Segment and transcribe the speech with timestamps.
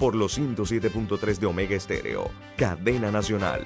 [0.00, 3.60] por los 107.3 de Omega Estéreo, cadena nacional.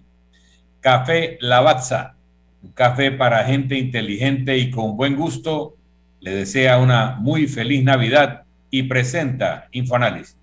[0.79, 2.15] Café Lavazza,
[2.61, 5.75] un café para gente inteligente y con buen gusto.
[6.19, 10.35] Le desea una muy feliz Navidad y presenta Infoanálisis.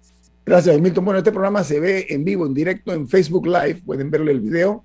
[0.46, 1.04] Gracias, Milton.
[1.04, 3.82] Bueno, este programa se ve en vivo, en directo en Facebook Live.
[3.86, 4.84] Pueden verle el video.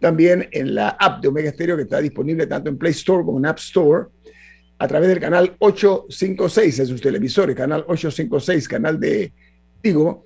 [0.00, 3.38] También en la app de Omega Stereo que está disponible tanto en Play Store como
[3.38, 4.08] en App Store
[4.82, 9.32] a través del canal 856 en sus televisores, canal 856, canal de
[9.80, 10.24] Tigo.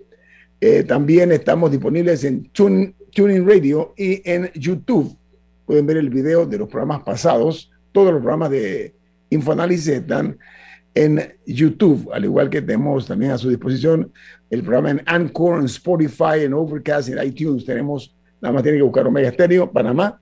[0.59, 5.15] Eh, también estamos disponibles en Tuning Radio y en YouTube.
[5.67, 7.71] Pueden ver el video de los programas pasados.
[7.93, 8.95] Todos los programas de
[9.29, 10.39] Infoanálisis están
[10.95, 14.11] en YouTube, al igual que tenemos también a su disposición
[14.49, 17.67] el programa en Anchor, en Spotify, en Overcast, en iTunes.
[17.67, 20.19] Tenemos, nada más tienen que buscar Omega Stereo, Panamá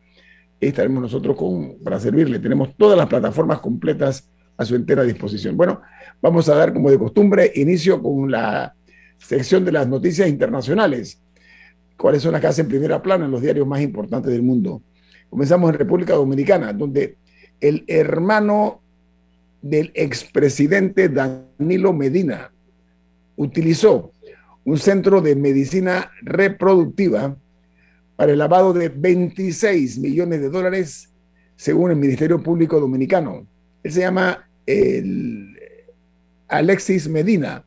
[0.68, 2.38] estaremos nosotros con, para servirle.
[2.38, 5.56] Tenemos todas las plataformas completas a su entera disposición.
[5.56, 5.80] Bueno,
[6.22, 8.74] vamos a dar como de costumbre inicio con la
[9.18, 11.20] sección de las noticias internacionales.
[11.96, 14.82] ¿Cuáles son las que hacen primera plana en los diarios más importantes del mundo?
[15.30, 17.16] Comenzamos en República Dominicana, donde
[17.60, 18.80] el hermano
[19.62, 22.52] del expresidente Danilo Medina
[23.36, 24.12] utilizó
[24.64, 27.36] un centro de medicina reproductiva
[28.16, 31.10] para el lavado de 26 millones de dólares,
[31.56, 33.46] según el Ministerio Público Dominicano.
[33.84, 34.48] Él se llama
[36.48, 37.64] Alexis Medina.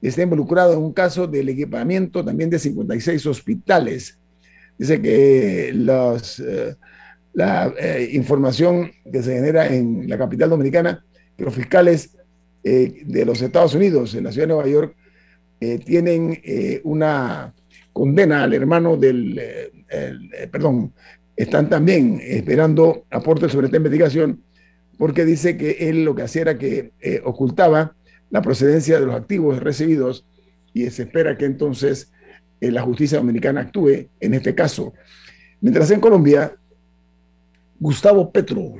[0.00, 4.18] Está involucrado en un caso del equipamiento también de 56 hospitales.
[4.78, 6.76] Dice que los, eh,
[7.32, 11.04] la eh, información que se genera en la capital dominicana,
[11.36, 12.16] que los fiscales
[12.62, 14.96] eh, de los Estados Unidos, en la ciudad de Nueva York,
[15.86, 16.42] tienen
[16.82, 17.54] una
[17.94, 19.40] condena al hermano del,
[19.94, 20.92] eh, perdón,
[21.36, 24.40] están también esperando aportes sobre esta investigación
[24.98, 27.94] porque dice que él lo que hacía era que eh, ocultaba
[28.30, 30.26] la procedencia de los activos recibidos
[30.72, 32.12] y se espera que entonces
[32.60, 34.92] eh, la justicia dominicana actúe en este caso.
[35.60, 36.54] Mientras en Colombia,
[37.78, 38.74] Gustavo Petro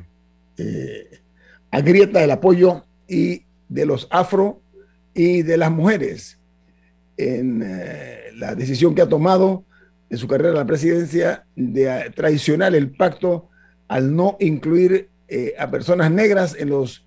[1.70, 4.62] agrieta el apoyo y de los afro
[5.14, 6.38] y de las mujeres
[7.16, 7.58] en
[8.38, 9.64] la decisión que ha tomado
[10.10, 13.48] en su carrera a la presidencia de traicionar el pacto
[13.88, 17.04] al no incluir eh, a personas negras en los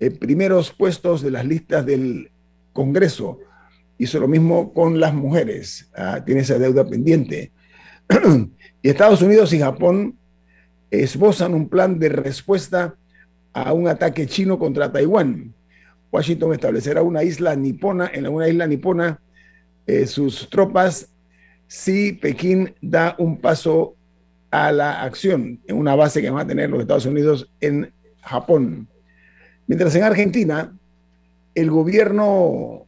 [0.00, 2.28] eh, primeros puestos de las listas del
[2.72, 3.38] Congreso.
[3.98, 5.88] Hizo lo mismo con las mujeres.
[5.96, 7.52] Ah, tiene esa deuda pendiente.
[8.82, 10.16] y Estados Unidos y Japón
[10.90, 12.96] esbozan un plan de respuesta
[13.52, 15.54] a un ataque chino contra Taiwán.
[16.10, 19.20] Washington establecerá una isla nipona, en una isla nipona,
[19.86, 21.10] eh, sus tropas
[21.68, 23.94] si Pekín da un paso
[24.50, 27.92] a la acción en una base que van a tener los Estados Unidos en
[28.22, 28.88] Japón.
[29.66, 30.74] Mientras en Argentina,
[31.54, 32.86] el gobierno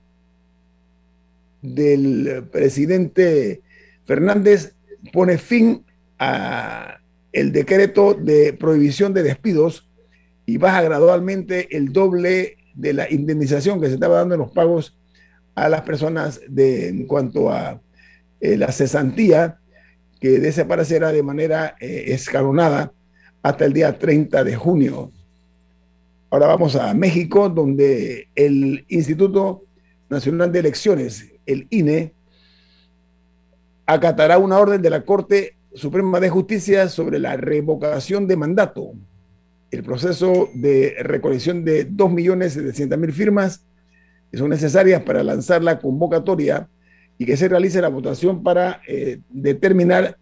[1.62, 3.60] del presidente
[4.04, 4.74] Fernández
[5.12, 5.84] pone fin
[6.18, 6.98] a
[7.32, 9.88] el decreto de prohibición de despidos
[10.46, 14.96] y baja gradualmente el doble de la indemnización que se estaba dando en los pagos
[15.54, 17.80] a las personas de, en cuanto a
[18.40, 19.59] eh, la cesantía
[20.20, 22.92] que desaparecerá de manera eh, escalonada
[23.42, 25.10] hasta el día 30 de junio.
[26.30, 29.64] Ahora vamos a México, donde el Instituto
[30.08, 32.12] Nacional de Elecciones, el INE,
[33.86, 38.92] acatará una orden de la Corte Suprema de Justicia sobre la revocación de mandato.
[39.70, 43.64] El proceso de recolección de 2.700.000 firmas
[44.30, 46.68] que son necesarias para lanzar la convocatoria
[47.20, 50.16] y que se realice la votación para eh, determinar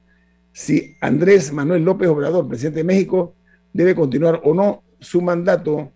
[0.53, 3.37] si Andrés Manuel López Obrador, presidente de México,
[3.73, 5.93] debe continuar o no su mandato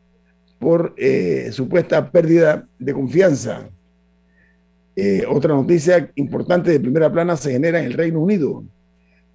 [0.60, 3.69] por eh, supuesta pérdida de confianza.
[4.94, 8.62] Eh, otra noticia importante de primera plana se genera en el Reino Unido.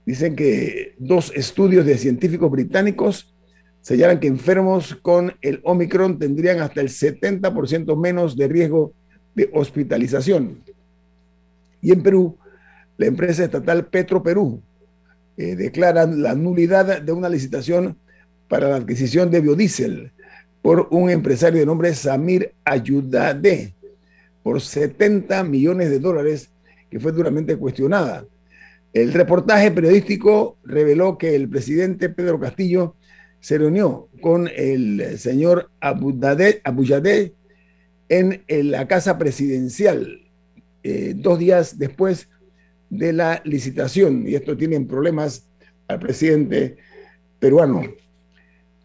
[0.06, 3.36] Dicen que dos estudios de científicos británicos
[3.82, 8.94] señalan que enfermos con el Omicron tendrían hasta el 70% menos de riesgo
[9.36, 10.64] de hospitalización.
[11.82, 12.38] Y en Perú,
[12.98, 14.62] la empresa estatal Petro Perú
[15.38, 17.98] eh, declara la nulidad de una licitación
[18.48, 20.12] para la adquisición de biodiesel
[20.62, 23.74] por un empresario de nombre Samir Ayudade
[24.44, 26.50] por 70 millones de dólares,
[26.90, 28.26] que fue duramente cuestionada.
[28.94, 32.96] El reportaje periodístico reveló que el presidente Pedro Castillo
[33.40, 36.62] se reunió con el señor Abuyadeh
[38.10, 40.22] en, la casa presidencial
[40.90, 42.30] eh, dos días después
[42.90, 45.46] de la licitación, y esto tiene problemas
[45.86, 46.78] al presidente
[47.40, 47.84] peruano.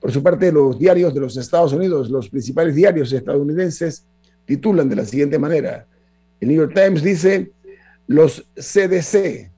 [0.00, 4.04] Por su parte, los diarios de los Estados Unidos, los principales diarios estadounidenses,
[4.44, 5.87] titulan de la siguiente manera.
[6.40, 7.52] El New York Times dice,
[8.08, 9.52] los CDC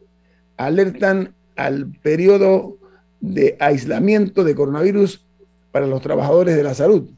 [0.58, 2.76] alertan al periodo
[3.23, 5.25] de aislamiento de coronavirus
[5.73, 7.08] para los trabajadores de la salud.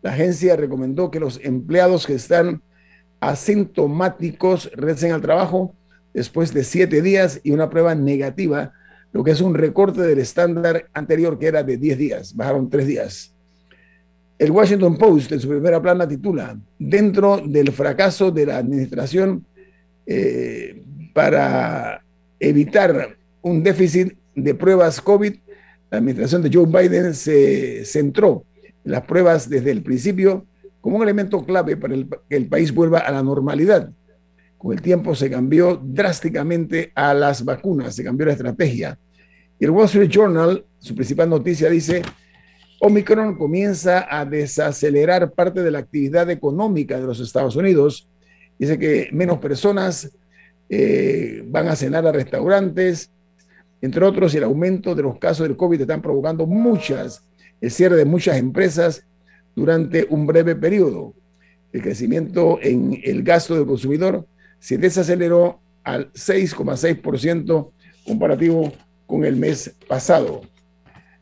[0.00, 2.62] La agencia recomendó que los empleados que están
[3.28, 5.74] asintomáticos recen al trabajo
[6.12, 8.72] después de siete días y una prueba negativa,
[9.12, 12.86] lo que es un recorte del estándar anterior que era de 10 días, bajaron tres
[12.86, 13.34] días.
[14.38, 19.44] El Washington Post, en su primera plana, titula, dentro del fracaso de la administración
[20.06, 20.82] eh,
[21.12, 22.02] para
[22.40, 25.34] evitar un déficit de pruebas COVID,
[25.90, 28.44] la administración de Joe Biden se centró
[28.84, 30.44] en las pruebas desde el principio
[30.84, 31.94] como un elemento clave para
[32.28, 33.90] que el país vuelva a la normalidad.
[34.58, 38.98] Con el tiempo se cambió drásticamente a las vacunas, se cambió la estrategia.
[39.58, 42.02] Y el Wall Street Journal, su principal noticia dice,
[42.80, 48.06] Omicron comienza a desacelerar parte de la actividad económica de los Estados Unidos.
[48.58, 50.14] Dice que menos personas
[50.68, 53.10] eh, van a cenar a restaurantes,
[53.80, 57.24] entre otros, y el aumento de los casos del COVID están provocando muchas,
[57.62, 59.06] el cierre de muchas empresas
[59.54, 61.14] durante un breve periodo.
[61.72, 64.26] El crecimiento en el gasto del consumidor
[64.58, 67.70] se desaceleró al 6,6%
[68.06, 68.72] comparativo
[69.06, 70.42] con el mes pasado.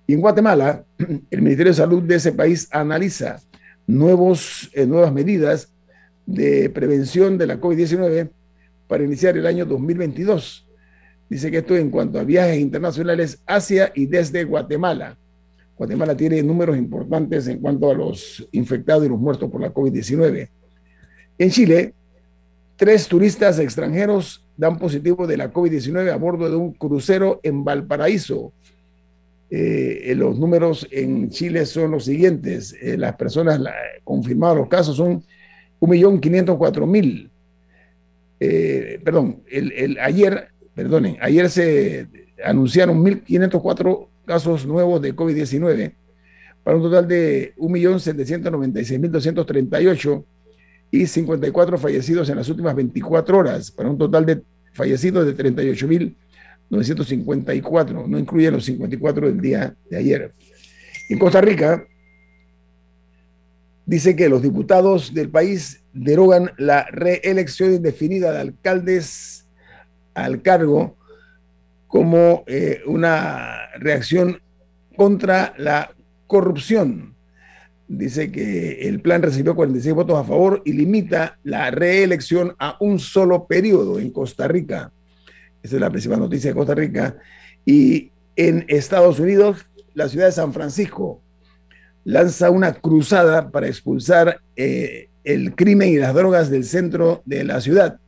[0.06, 0.84] Y en Guatemala,
[1.30, 3.40] el Ministerio de Salud de ese país analiza
[3.86, 5.72] nuevos, eh, nuevas medidas
[6.26, 8.30] de prevención de la COVID-19
[8.86, 10.68] para iniciar el año 2022.
[11.28, 15.16] Dice que esto en cuanto a viajes internacionales hacia y desde Guatemala.
[15.76, 20.48] Guatemala tiene números importantes en cuanto a los infectados y los muertos por la COVID-19.
[21.38, 21.94] En Chile,
[22.76, 28.52] tres turistas extranjeros dan positivo de la COVID-19 a bordo de un crucero en Valparaíso.
[29.50, 32.74] Eh, los números en Chile son los siguientes.
[32.80, 33.60] Eh, las personas
[34.04, 35.22] confirmadas los casos son
[35.80, 37.28] 1.504.000.
[38.40, 42.06] Eh, perdón, el, ayer, perdonen, ayer se
[42.44, 45.94] anunciaron 1.504 casos nuevos de COVID-19
[46.64, 50.24] para un total de 1.796.238
[50.90, 56.16] y 54 fallecidos en las últimas 24 horas, para un total de fallecidos de 38.000
[56.72, 60.32] 954, no incluye los 54 del día de ayer.
[61.10, 61.86] En Costa Rica,
[63.84, 69.46] dice que los diputados del país derogan la reelección indefinida de alcaldes
[70.14, 70.96] al cargo
[71.92, 74.40] como eh, una reacción
[74.96, 75.94] contra la
[76.26, 77.14] corrupción.
[77.86, 82.98] Dice que el plan recibió 46 votos a favor y limita la reelección a un
[82.98, 84.90] solo periodo en Costa Rica.
[85.62, 87.18] Esa es la principal noticia de Costa Rica.
[87.66, 91.20] Y en Estados Unidos, la ciudad de San Francisco
[92.04, 97.60] lanza una cruzada para expulsar eh, el crimen y las drogas del centro de la
[97.60, 97.98] ciudad.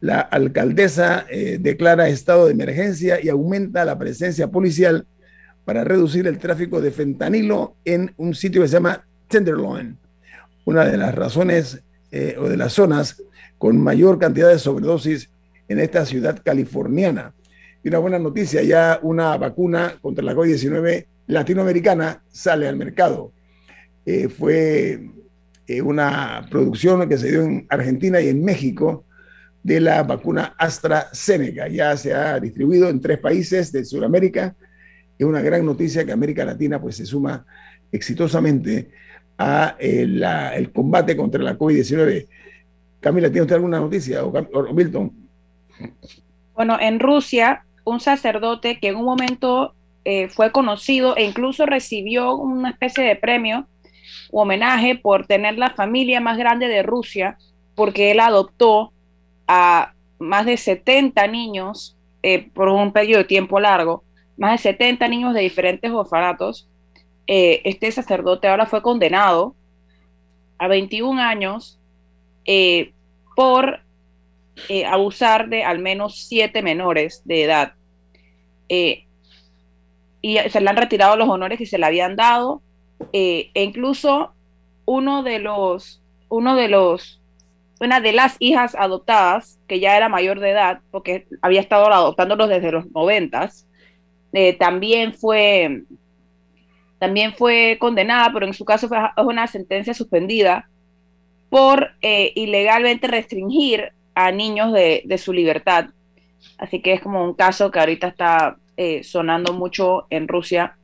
[0.00, 5.06] La alcaldesa eh, declara estado de emergencia y aumenta la presencia policial
[5.64, 9.98] para reducir el tráfico de fentanilo en un sitio que se llama Tenderloin,
[10.64, 13.22] una de las razones eh, o de las zonas
[13.58, 15.30] con mayor cantidad de sobredosis
[15.66, 17.32] en esta ciudad californiana.
[17.82, 23.32] Y una buena noticia, ya una vacuna contra la COVID-19 latinoamericana sale al mercado.
[24.04, 25.10] Eh, fue
[25.82, 29.04] una producción que se dio en Argentina y en México,
[29.66, 31.66] de la vacuna AstraZeneca.
[31.66, 34.54] Ya se ha distribuido en tres países de Sudamérica.
[35.18, 37.44] Es una gran noticia que América Latina pues, se suma
[37.90, 38.90] exitosamente
[39.36, 40.06] a eh,
[40.54, 42.28] el combate contra la COVID-19.
[43.00, 44.24] Camila, ¿tiene usted alguna noticia?
[44.24, 45.12] O, Milton.
[46.54, 52.36] Bueno, en Rusia, un sacerdote que en un momento eh, fue conocido e incluso recibió
[52.36, 53.66] una especie de premio
[54.30, 57.36] o homenaje por tener la familia más grande de Rusia,
[57.74, 58.92] porque él adoptó
[59.46, 64.02] a más de 70 niños eh, por un periodo de tiempo largo,
[64.36, 66.68] más de 70 niños de diferentes orfanatos.
[67.26, 69.54] Eh, este sacerdote ahora fue condenado
[70.58, 71.78] a 21 años
[72.44, 72.92] eh,
[73.34, 73.80] por
[74.88, 77.74] abusar de al menos siete menores de edad.
[78.68, 82.62] y se le han retirado los honores que se le habían dado.
[83.12, 84.32] e incluso
[84.86, 87.20] uno de los, uno de los
[87.80, 92.48] una de las hijas adoptadas, que ya era mayor de edad, porque había estado adoptándolos
[92.48, 93.66] desde los noventas,
[94.32, 95.82] eh, también fue
[96.98, 100.68] también fue condenada, pero en su caso fue una sentencia suspendida
[101.50, 105.90] por eh, ilegalmente restringir a niños de, su libertad.
[106.56, 110.78] Así que es como un caso que ahorita está eh, sonando mucho en Rusia,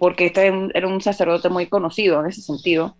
[0.00, 2.96] porque este era un sacerdote muy conocido en ese sentido.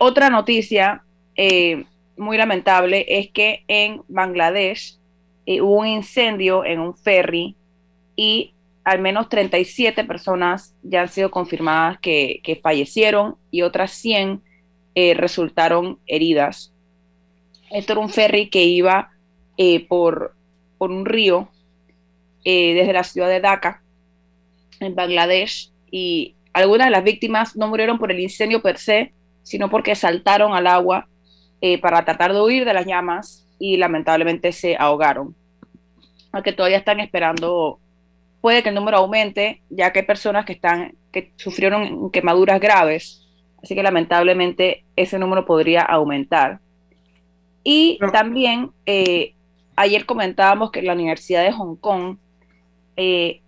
[0.00, 1.04] otra noticia
[1.36, 1.84] eh,
[2.16, 4.98] muy lamentable es que en Bangladesh
[5.46, 7.56] eh, hubo un incendio en un ferry
[8.16, 14.42] y al menos 37 personas ya han sido confirmadas que, fallecieron y otras 100
[14.94, 16.72] eh, resultaron heridas.
[17.70, 19.10] Esto era un ferry que iba
[19.88, 20.34] por,
[20.76, 21.48] por, un río
[22.44, 23.82] desde la ciudad de Dhaka,
[24.80, 29.12] en Bangladesh, y algunas de las víctimas no murieron por el incendio per se,
[29.44, 31.08] sino porque saltaron al agua
[31.64, 35.36] eh, para tratar de huir de las llamas y lamentablemente se ahogaron.
[36.32, 37.78] Aunque todavía están esperando,
[38.40, 43.28] puede que el número aumente, ya que hay personas que, están, que sufrieron quemaduras graves,
[43.62, 46.58] así que lamentablemente ese número podría aumentar.
[47.62, 49.34] Y también eh,
[49.76, 52.16] ayer comentábamos que la Universidad de Hong Kong
[52.96, 53.40] eh,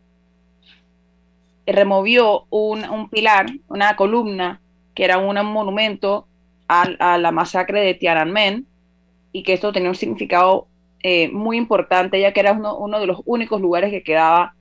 [1.66, 4.60] removió un, un, pilar, una columna,
[4.94, 6.28] que era un monumento
[6.68, 8.66] a, la masacre de Tiananmen
[9.32, 10.66] y que esto tenía un significado
[11.02, 14.54] eh, muy importante, ya que era uno, de los únicos lugares que quedaba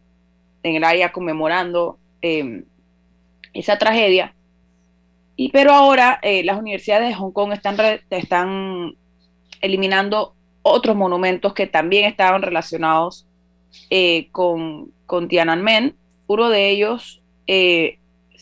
[0.63, 2.65] en el área conmemorando em,
[3.53, 4.33] esa tragedia.
[5.35, 7.77] Y pero ahora eh, las universidades de Hong Kong están,
[8.09, 8.95] están
[9.61, 13.25] eliminando otros monumentos que también estaban relacionados
[13.89, 15.95] eh, con, con Tiananmen.
[16.27, 17.21] Uno de ellos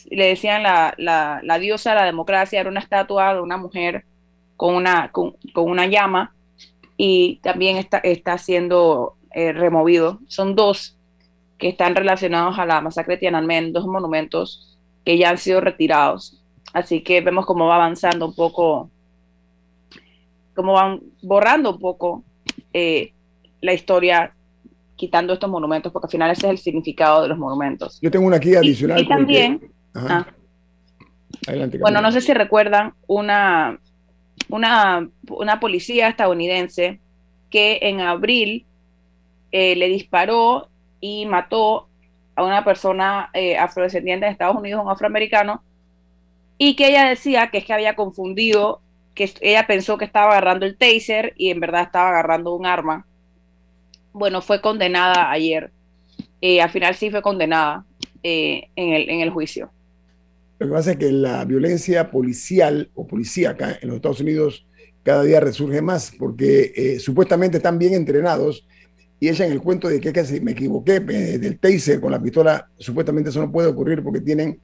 [0.10, 4.06] le decían la, la, diosa de la democracia, era una estatua de una mujer
[4.58, 6.34] con una, con, una llama
[6.98, 10.20] y también está, está siendo eh, removido.
[10.28, 10.98] Son dos
[11.58, 16.42] que están relacionados a la masacre de Tiananmen, dos monumentos que ya han sido retirados.
[16.74, 18.90] Así que vemos cómo va avanzando un poco,
[20.56, 22.24] cómo van borrando un poco
[22.74, 23.14] eh,
[23.62, 24.34] la historia
[24.96, 28.00] quitando estos monumentos, porque al final ese es el significado de los monumentos.
[28.02, 29.00] Yo tengo una aquí adicional.
[29.00, 30.26] Y, también, Ah.
[31.80, 33.80] bueno, no sé si recuerdan una,
[34.50, 37.00] una, una policía estadounidense
[37.50, 38.66] que en abril
[39.52, 40.70] eh, le disparó
[41.02, 41.90] y mató
[42.36, 45.62] a una persona eh, afrodescendiente de Estados Unidos, un afroamericano,
[46.58, 48.82] y que ella decía que es que había confundido,
[49.14, 53.06] que ella pensó que estaba agarrando el taser y en verdad estaba agarrando un arma.
[54.14, 55.72] Bueno, fue condenada ayer.
[56.40, 57.86] Eh, al final sí fue condenada
[58.24, 59.72] en, el, en el juicio.
[60.62, 64.68] Lo que pasa es que la violencia policial o policíaca en los Estados Unidos
[65.02, 68.68] cada día resurge más porque eh, supuestamente están bien entrenados
[69.20, 72.70] y echan el cuento de que, que me equivoqué eh, del taser con la pistola.
[72.78, 74.60] Supuestamente eso no puede ocurrir porque tienen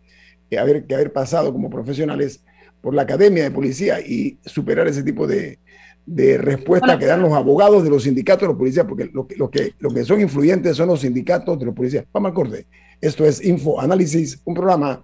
[0.47, 2.43] que haber, que haber pasado como profesionales
[2.79, 5.57] por la academia de policía y superar ese tipo de,
[6.05, 9.35] de respuesta que dan los abogados de los sindicatos de los policías, porque lo que,
[9.35, 12.05] lo que, lo que son influyentes son los sindicatos de los policías.
[12.13, 12.67] Vamos al corte.
[13.01, 15.03] Esto es Info Análisis, un programa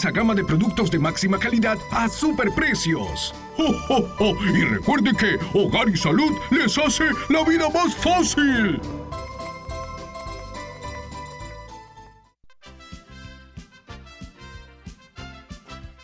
[0.09, 3.35] gama de productos de máxima calidad a superprecios.
[3.57, 8.79] ¡Oh, Y recuerde que Hogar y Salud les hace la vida más fácil.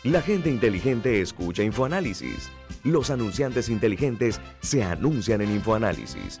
[0.04, 2.50] La gente inteligente escucha InfoAnálisis.
[2.84, 6.40] Los anunciantes inteligentes se anuncian en InfoAnálisis.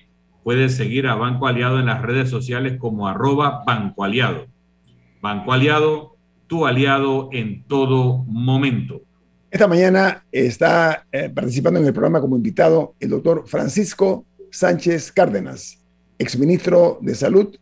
[0.45, 4.45] puedes seguir a Banco Aliado en las redes sociales como arroba Banco Aliado.
[5.19, 9.01] Banco Aliado, tu aliado en todo momento.
[9.49, 15.83] Esta mañana está eh, participando en el programa como invitado el doctor Francisco Sánchez Cárdenas,
[16.19, 17.55] exministro de Salud,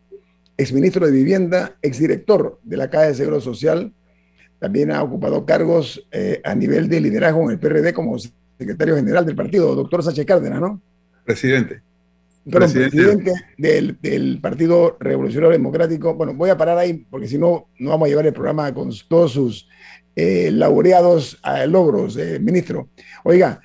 [0.58, 3.94] exministro de Vivienda, exdirector de la Caja de Seguro Social.
[4.58, 9.24] También ha ocupado cargos eh, a nivel de liderazgo en el PRD como secretario general
[9.24, 10.82] del partido, doctor Sánchez Cárdenas, ¿no?
[11.24, 11.80] Presidente
[12.50, 16.14] presidente, del, Partido Revolucionario Democrático.
[16.14, 18.90] Bueno, voy a parar ahí porque si no, no vamos a llevar el programa con
[19.08, 19.68] todos sus
[20.14, 22.88] eh, laureados eh, logros, eh, ministro.
[23.24, 23.60] Oiga,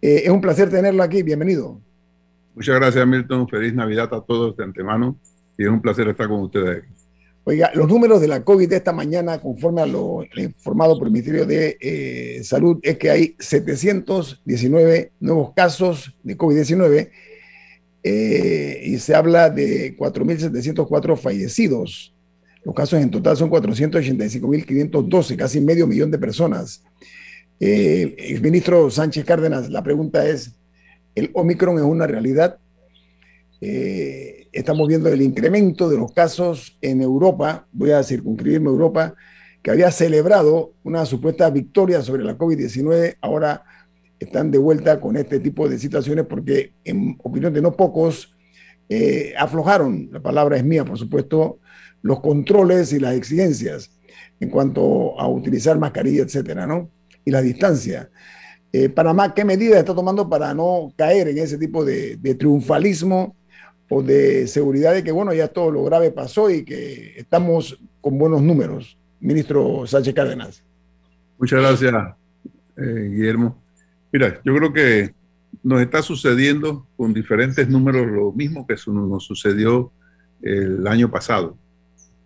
[0.00, 1.22] es un placer tenerlo aquí.
[1.22, 1.80] Bienvenido.
[2.54, 3.48] Muchas gracias, Milton.
[3.48, 5.16] Feliz Navidad a todos de antemano
[5.56, 6.84] y es un placer estar con ustedes
[7.44, 11.12] Oiga, los números de la COVID de esta mañana, conforme a lo informado por el
[11.12, 17.10] Ministerio de Salud, es que hay 719 nuevos casos de COVID-19
[18.02, 22.14] eh, y se habla de 4.704 fallecidos.
[22.64, 26.82] Los casos en total son 485.512, casi medio millón de personas.
[27.60, 30.52] Eh, el ministro Sánchez Cárdenas, la pregunta es,
[31.14, 32.58] ¿el Omicron es una realidad?
[33.60, 39.14] Eh, estamos viendo el incremento de los casos en Europa, voy a circunscribirme a Europa,
[39.62, 43.64] que había celebrado una supuesta victoria sobre la COVID-19, ahora
[44.22, 48.34] están de vuelta con este tipo de situaciones porque, en opinión de no pocos,
[48.88, 51.58] eh, aflojaron, la palabra es mía, por supuesto,
[52.02, 53.90] los controles y las exigencias
[54.40, 56.90] en cuanto a utilizar mascarilla, etcétera, ¿no?
[57.24, 58.10] Y la distancia.
[58.72, 63.36] Eh, Panamá, ¿qué medidas está tomando para no caer en ese tipo de, triunfalismo
[63.88, 68.18] o de seguridad de que, bueno, ya todo lo grave pasó y que estamos con
[68.18, 68.98] buenos números?
[69.20, 70.64] Ministro Sánchez Cárdenas.
[71.38, 71.94] Muchas gracias,
[72.76, 73.61] eh, Guillermo.
[74.12, 75.14] Mira, yo creo que
[75.62, 79.90] nos está sucediendo con diferentes números lo mismo que nos sucedió
[80.42, 81.56] el año pasado.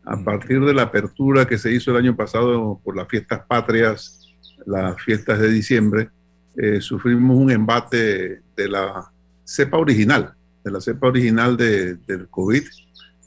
[0.05, 4.35] A partir de la apertura que se hizo el año pasado por las fiestas patrias,
[4.64, 6.11] las fiestas de diciembre,
[6.57, 9.11] eh, sufrimos un embate de la
[9.44, 12.64] cepa original, de la cepa original del COVID,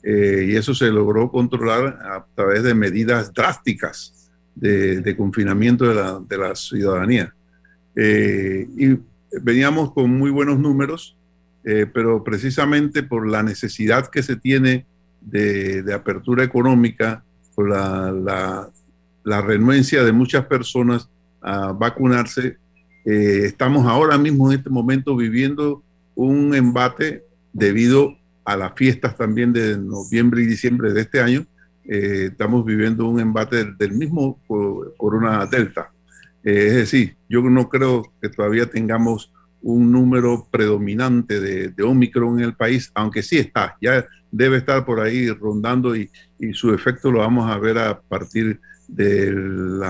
[0.04, 6.20] eh, y eso se logró controlar a través de medidas drásticas de, confinamiento de la,
[6.20, 7.34] de la ciudadanía.
[7.96, 8.98] Eh, y
[9.42, 11.18] veníamos con muy buenos números,
[11.64, 14.86] eh, pero precisamente por la necesidad que se tiene
[15.22, 17.24] de, apertura económica,
[17.56, 18.70] por la,
[19.26, 21.10] renuencia de muchas personas
[21.42, 22.58] a vacunarse.
[23.06, 25.84] Eh, estamos ahora mismo en este momento viviendo
[26.16, 27.24] un embate
[27.54, 31.46] debido a las fiestas también de noviembre y diciembre de este año.
[31.86, 35.92] Estamos viviendo un embate del, mismo por, una delta.
[36.44, 42.40] Eh, es decir, yo no creo que todavía tengamos un número predominante de, de, Omicron
[42.40, 46.74] en el país, aunque sí está, ya debe estar por ahí rondando y, y su
[46.74, 49.82] efecto lo vamos a ver a partir del,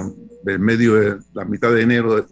[0.60, 2.26] medio de la mitad de enero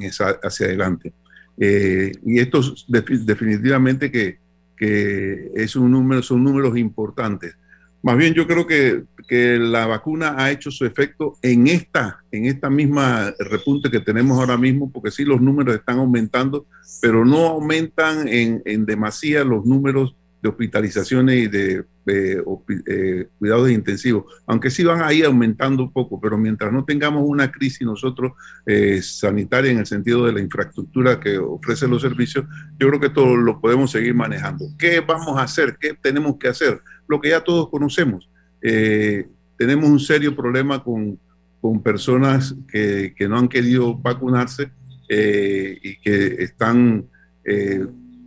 [0.43, 1.13] hacia adelante.
[1.57, 4.39] Eh, y esto definitivamente que,
[4.75, 7.55] que, es un número, son números importantes.
[8.03, 12.45] Más bien yo creo que, que, la vacuna ha hecho su efecto en esta, en
[12.45, 16.65] esta misma repunte que tenemos ahora mismo, porque sí los números están aumentando,
[17.01, 24.33] pero no aumentan en, en demasía los números de hospitalizaciones y de eh, cuidados intensivos,
[24.45, 28.31] aunque sí van ahí aumentando un poco, pero mientras no tengamos una crisis nosotros
[28.65, 32.45] eh, sanitaria en el sentido de la infraestructura que ofrece los servicios,
[32.79, 34.65] yo creo que todo lo podemos seguir manejando.
[34.77, 35.77] ¿Qué vamos a hacer?
[35.77, 36.81] ¿Qué tenemos que hacer?
[37.07, 38.29] Lo que ya todos conocemos.
[38.61, 41.19] Eh, tenemos un serio problema con,
[41.61, 44.71] con personas que, que, no han querido vacunarse
[45.09, 47.07] y que están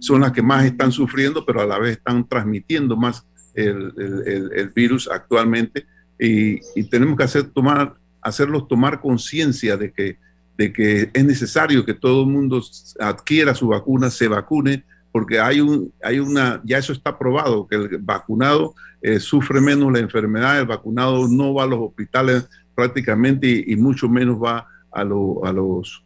[0.01, 4.51] son las que más están sufriendo, pero a la vez están transmitiendo más el, el,
[4.55, 5.87] el virus actualmente.
[6.19, 10.19] Y, y, tenemos que hacer, tomar, hacerlos tomar conciencia de que,
[10.57, 12.63] de que es necesario que todo el mundo
[12.99, 17.77] adquiera su vacuna, se vacune, porque hay, un, hay una, ya eso está probado, que
[17.77, 23.65] el vacunado eh, sufre menos la enfermedad, el vacunado no va a los hospitales prácticamente
[23.67, 26.05] y, mucho menos va a, lo, a, los,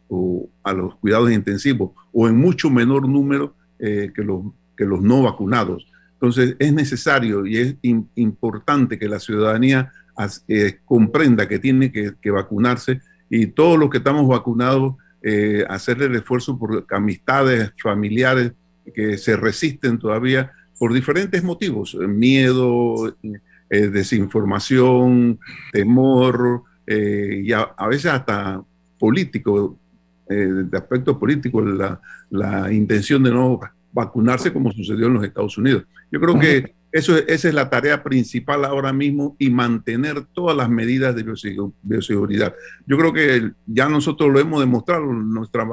[0.63, 4.41] a los cuidados intensivos o en mucho menor número eh, que, los,
[4.75, 5.85] que los no vacunados.
[6.13, 7.75] Entonces es necesario y es
[8.15, 9.91] importante que la ciudadanía
[10.47, 16.15] eh, comprenda que tiene que, vacunarse y todos los que estamos vacunados, eh, hacer el
[16.15, 18.53] esfuerzo por amistades, familiares
[18.93, 23.15] que se resisten todavía por diferentes motivos, miedo,
[23.69, 25.39] desinformación,
[25.71, 28.61] temor, y a, veces hasta
[28.99, 29.77] político,
[30.27, 33.59] de aspecto político, la, la intención de no
[33.91, 35.85] vacunarse como sucedió en los Estados Unidos.
[36.11, 40.69] Yo creo que eso, esa es la tarea principal ahora mismo y mantener todas las
[40.69, 41.23] medidas de
[41.81, 42.55] bioseguridad.
[42.85, 45.65] Yo creo que ya nosotros lo hemos demostrado, nuestra,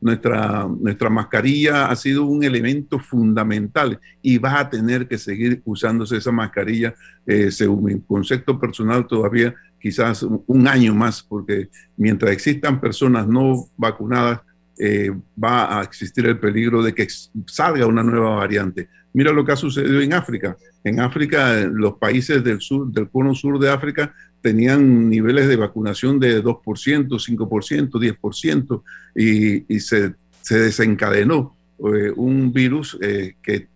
[0.00, 6.16] nuestra, nuestra mascarilla ha sido un elemento fundamental y va a tener que seguir usándose
[6.16, 6.94] esa mascarilla,
[7.26, 13.66] eh, según mi concepto personal, todavía quizás un año más, porque mientras existan personas no
[13.76, 14.40] vacunadas,
[14.82, 15.12] eh,
[15.42, 17.06] va a existir el peligro de que
[17.46, 18.88] salga una nueva variante.
[19.12, 20.56] Mira lo que ha sucedido en África.
[20.82, 26.18] En África, los países del sur, del cono sur de África, tenían niveles de vacunación
[26.18, 28.82] de 2%, 5%, 10%,
[29.14, 33.68] y, y se, se, desencadenó eh, un virus eh, que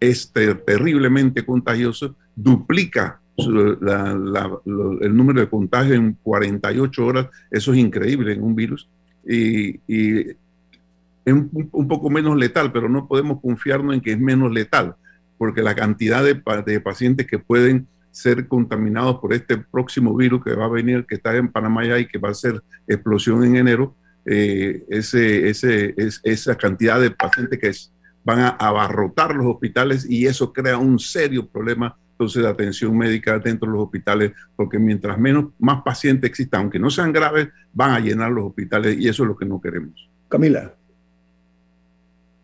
[0.00, 0.30] es
[0.66, 8.54] terriblemente contagioso, duplica el número de contagios en 48 horas, eso es increíble en un
[8.54, 8.86] virus,
[9.26, 9.78] y
[11.24, 14.96] es un, poco menos letal, pero no podemos confiarnos en que es menos letal,
[15.38, 16.34] porque la cantidad de,
[16.80, 21.34] pacientes que pueden ser contaminados por este próximo virus que va a venir, que está
[21.36, 27.10] en Panamá ya y que va a ser explosión en enero, eh, esa cantidad de
[27.10, 27.72] pacientes que
[28.24, 33.38] van a abarrotar los hospitales y eso crea un serio problema entonces de atención médica
[33.40, 37.90] dentro de los hospitales, porque mientras menos más pacientes existan, aunque no sean graves, van
[37.92, 40.08] a llenar los hospitales y eso es lo que no queremos.
[40.28, 40.72] Camila.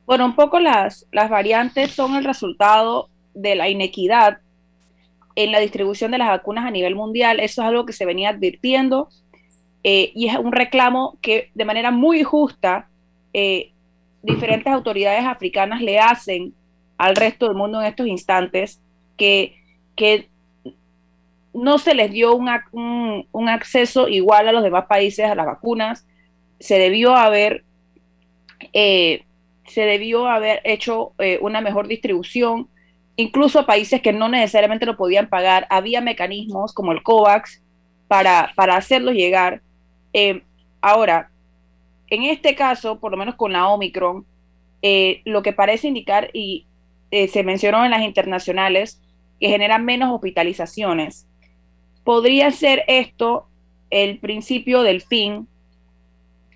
[0.08, 4.38] Bueno, un poco las, las variantes son el resultado de la inequidad
[5.34, 7.40] en la distribución de las vacunas a nivel mundial.
[7.40, 9.10] Eso es algo que se venía advirtiendo
[9.84, 12.88] eh, y es un reclamo que de manera muy justa
[13.34, 13.72] eh,
[14.22, 16.54] diferentes autoridades africanas le hacen
[16.96, 18.80] al resto del mundo en estos instantes,
[19.18, 19.56] que,
[19.94, 20.30] que
[21.52, 22.48] no se les dio un,
[23.30, 26.06] un, acceso igual a los demás países a las vacunas.
[26.60, 27.62] Se debió haber
[28.72, 29.26] eh,
[29.68, 32.68] se debió haber hecho eh, una mejor distribución,
[33.16, 37.62] incluso a países que no necesariamente lo podían pagar, había mecanismos como el COVAX
[38.06, 39.62] para, para hacerlos llegar.
[40.12, 40.42] Eh,
[40.80, 41.30] ahora,
[42.08, 44.24] en este caso, por lo menos con la Omicron,
[44.82, 46.64] eh, lo que parece indicar, y
[47.10, 49.00] se mencionó en las internacionales,
[49.40, 51.26] que genera menos hospitalizaciones.
[52.04, 53.46] ¿Podría ser esto
[53.90, 55.48] el principio del fin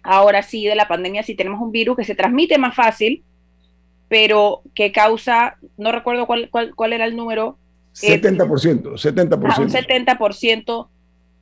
[0.02, 3.22] ahora sí de la pandemia si tenemos un virus que se transmite más fácil,
[4.08, 7.56] pero que causa, no recuerdo cuál, cuál, era el número.
[7.94, 9.58] 70%, 70%.
[9.58, 10.88] un 70%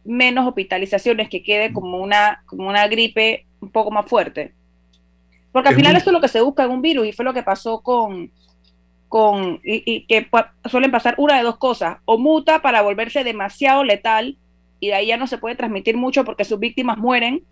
[0.05, 4.55] menos hospitalizaciones, que quede como una, como una gripe un poco más fuerte.
[5.53, 7.35] Porque al final eso es lo que se busca en un virus y fue lo
[7.35, 8.31] que pasó con,
[9.09, 10.29] con y, que
[10.71, 14.37] suelen pasar una de dos cosas, o muta para volverse demasiado letal
[14.79, 17.43] y de ahí ya no se puede transmitir mucho porque sus víctimas mueren,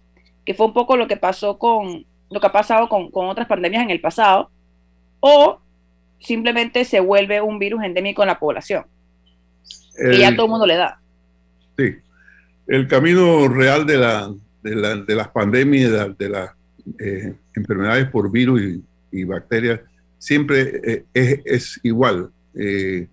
[0.48, 3.82] que fue un poco lo que pasó con lo que ha pasado con, otras pandemias
[3.82, 4.50] en el pasado,
[5.20, 5.61] o
[6.18, 8.87] simplemente se vuelve un virus endémico en la población.
[10.11, 11.02] y ya todo el mundo le da.
[11.76, 11.96] Sí.
[12.66, 14.32] El camino real de, la,
[14.62, 16.52] de, las pandemias, de, las
[16.98, 18.62] eh, enfermedades por virus
[19.12, 19.80] y bacterias,
[20.18, 22.30] siempre eh, es, igual.
[22.54, 23.06] Eh,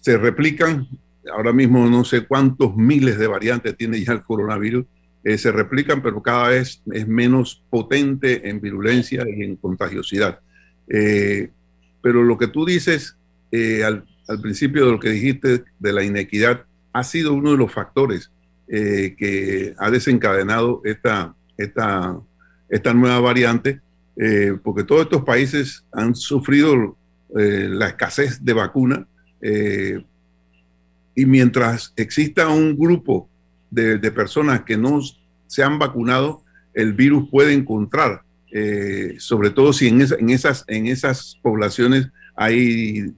[0.00, 0.88] se replican,
[1.32, 4.86] ahora mismo no sé cuántos miles de variantes tiene ya el coronavirus,
[5.26, 10.40] eh, se replican, pero cada vez es menos potente en virulencia y en contagiosidad.
[10.86, 13.16] pero lo que tú dices
[13.52, 17.72] al, al, principio de lo que dijiste de la inequidad ha sido uno de los
[17.72, 18.30] factores
[18.68, 22.20] que ha desencadenado esta, esta,
[22.68, 23.80] esta nueva variante
[24.16, 26.96] eh, porque todos estos países han sufrido
[27.38, 29.06] eh, la escasez de vacuna
[29.42, 30.02] eh,
[31.14, 33.28] y mientras exista un grupo
[33.70, 35.00] de, personas que no
[35.46, 36.42] se han vacunado,
[36.74, 38.22] el virus puede encontrar,
[39.18, 43.14] sobre todo si en, en, esas, en esas poblaciones hay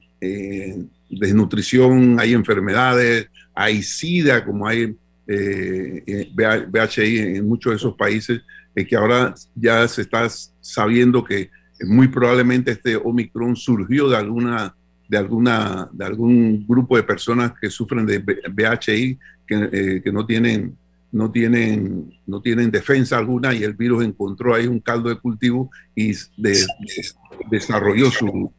[1.10, 8.40] desnutrición, hay enfermedades, hay SIDA, como hay VHI en muchos de esos países,
[8.84, 10.28] que ahora ya se está
[10.60, 14.74] sabiendo que muy probablemente este Omicron surgió de alguna
[15.08, 20.26] de alguna de algún grupo de personas que sufren de VHI que, eh, que no
[20.26, 20.76] tienen
[21.10, 25.70] no tienen no tienen defensa alguna y el virus encontró ahí un caldo de cultivo
[25.96, 26.12] y
[27.50, 28.52] desarrolló su,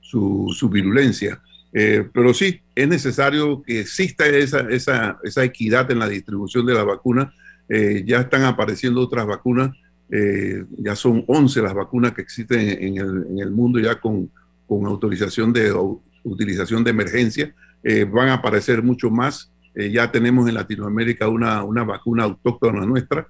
[0.00, 1.40] su, su, virulencia.
[1.72, 6.74] Eh, pero sí, es necesario que exista esa, esa, esa equidad en la distribución de
[6.74, 7.32] la vacuna
[7.68, 9.70] eh, ya están apareciendo otras vacunas,
[10.10, 14.30] eh, ya son 11 las vacunas que existen en el, en el mundo ya con,
[14.66, 15.72] con, autorización de
[16.24, 17.54] utilización de emergencia.
[17.82, 19.50] Eh, van a aparecer mucho más.
[19.74, 23.26] Ya tenemos en Latinoamérica una, una vacuna autóctona nuestra,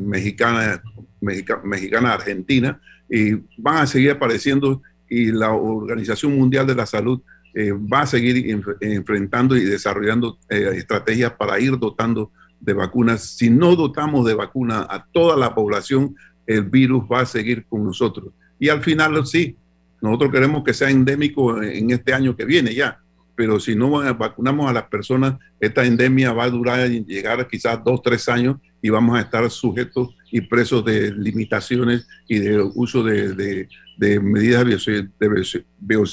[0.00, 0.82] mexicana,
[1.20, 7.20] mexicana argentina, y van a seguir apareciendo y la Organización Mundial de la Salud
[7.56, 13.36] va a seguir enfrentando y desarrollando estrategias para ir dotando de vacunas.
[13.36, 16.14] Si no dotamos de vacuna a toda la población,
[16.46, 18.32] el virus va a seguir con nosotros.
[18.58, 19.56] Y al final, sí,
[20.00, 23.00] nosotros queremos que sea endémico en este año que viene ya,
[23.36, 27.78] pero si no vacunamos a las personas, esta endemia va a durar y llegar quizás
[27.84, 33.02] dos, tres años y vamos a estar sujetos y presos de limitaciones y de uso
[33.02, 33.68] de,
[33.98, 35.08] medidas de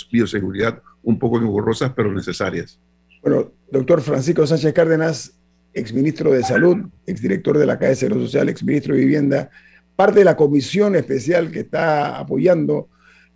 [0.10, 2.80] bioseguridad un poco engorrosas, pero necesarias.
[3.22, 5.34] Bueno, doctor Francisco Sánchez Cárdenas,
[5.74, 9.50] exministro de Salud, exdirector de la Caja de Seguro Social, exministro de Vivienda,
[9.96, 12.90] parte de la comisión especial que está apoyando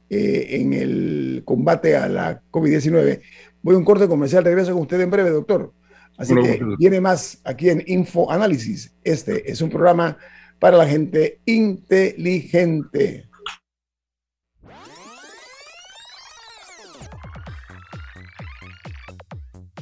[0.10, 3.22] eh, en el combate a la COVID-19.
[3.62, 5.74] Voy a un corte comercial, regreso con usted en breve, doctor.
[6.18, 8.96] Así que viene más aquí en Info Análisis.
[9.04, 10.18] Este es un programa
[10.60, 13.28] para la gente inteligente.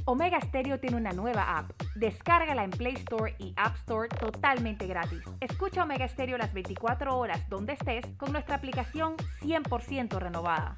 [0.08, 1.72] Omega Stereo tiene una nueva app.
[1.96, 5.22] Descárgala en Play Store y App Store totalmente gratis.
[5.40, 10.78] Escucha Omega Stereo las 24 horas donde estés con nuestra aplicación 100% renovada.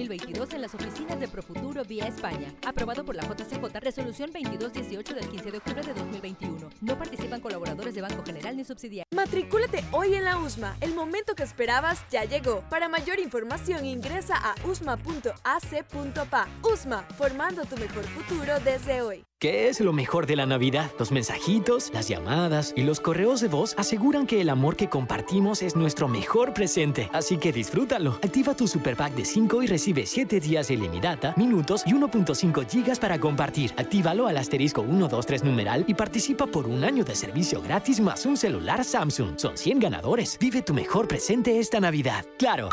[0.07, 2.53] 2022 en las oficinas de Profuturo vía España.
[2.65, 6.69] Aprobado por la JCJ Resolución 2218 del 15 de octubre de 2021.
[6.81, 9.07] No participan colaboradores de Banco General ni subsidiarios.
[9.13, 10.75] Matricúlate hoy en la USMA.
[10.81, 12.61] El momento que esperabas ya llegó.
[12.69, 16.47] Para mayor información ingresa a usma.ac.pa.
[16.63, 19.23] USMA, formando tu mejor futuro desde hoy.
[19.39, 20.91] ¿Qué es lo mejor de la Navidad?
[20.99, 25.63] Los mensajitos, las llamadas y los correos de voz aseguran que el amor que compartimos
[25.63, 27.09] es nuestro mejor presente.
[27.11, 28.19] Así que disfrútalo.
[28.21, 32.67] Activa tu super pack de 5 y recibe 7 días de ilimitada, minutos y 1.5
[32.67, 33.71] gigas para compartir.
[33.77, 38.37] Actívalo al asterisco 123 numeral y participa por un año de servicio gratis más un
[38.37, 39.33] celular Samsung.
[39.37, 40.37] Son 100 ganadores.
[40.39, 42.25] Vive tu mejor presente esta Navidad.
[42.37, 42.69] ¡Claro!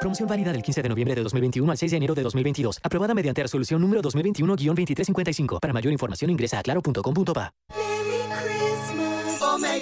[0.00, 2.78] Promoción válida del 15 de noviembre de 2021 al 6 de enero de 2022.
[2.82, 5.58] Aprobada mediante resolución número 2021-2355.
[5.60, 7.52] Para mayor información ingresa a claro.com.pa.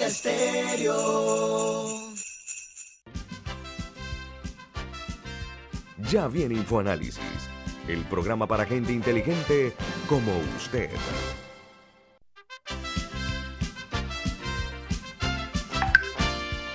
[0.07, 0.95] Estéreo.
[6.11, 7.49] Ya viene InfoAnálisis,
[7.89, 9.73] el programa para gente inteligente
[10.07, 10.89] como usted.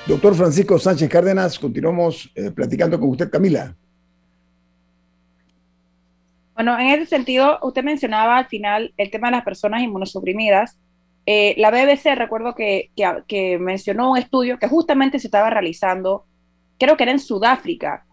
[0.06, 3.74] Doctor Francisco Sánchez Cárdenas, continuamos eh, platicando con usted, Camila.
[6.54, 10.78] Bueno, en ese sentido, usted mencionaba al final el tema de las personas inmunosuprimidas.
[11.24, 12.90] Eh, la BBC, recuerdo que,
[13.26, 16.26] que, mencionó un estudio que justamente se estaba realizando,
[16.78, 18.04] creo que era en Sudáfrica,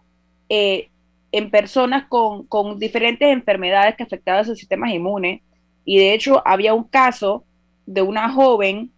[0.48, 0.90] eh,
[1.32, 5.42] en personas con, con, diferentes enfermedades que afectaban sus sistemas inmunes.
[5.84, 7.44] Y de hecho, había un caso
[7.86, 8.90] de una joven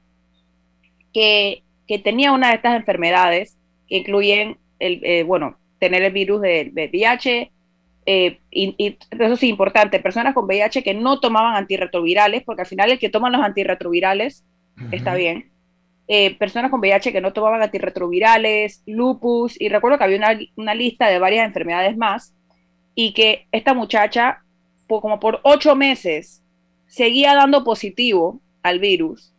[1.13, 6.41] que que tenía una de estas enfermedades que incluyen, el, eh, bueno, tener el virus
[6.41, 7.53] del VIH,
[8.07, 12.91] eh, y, eso es importante, personas con VIH que no tomaban antirretrovirales, porque al final
[12.91, 14.45] el que toma los antirretrovirales
[14.91, 15.52] está bien.
[16.15, 20.21] Eh, personas con VIH que no tomaban antirretrovirales, lupus, y recuerdo que había
[20.57, 22.35] una, lista de varias enfermedades más,
[22.95, 24.43] y que esta muchacha,
[24.87, 26.43] como por ocho meses,
[26.87, 29.33] seguía dando positivo al virus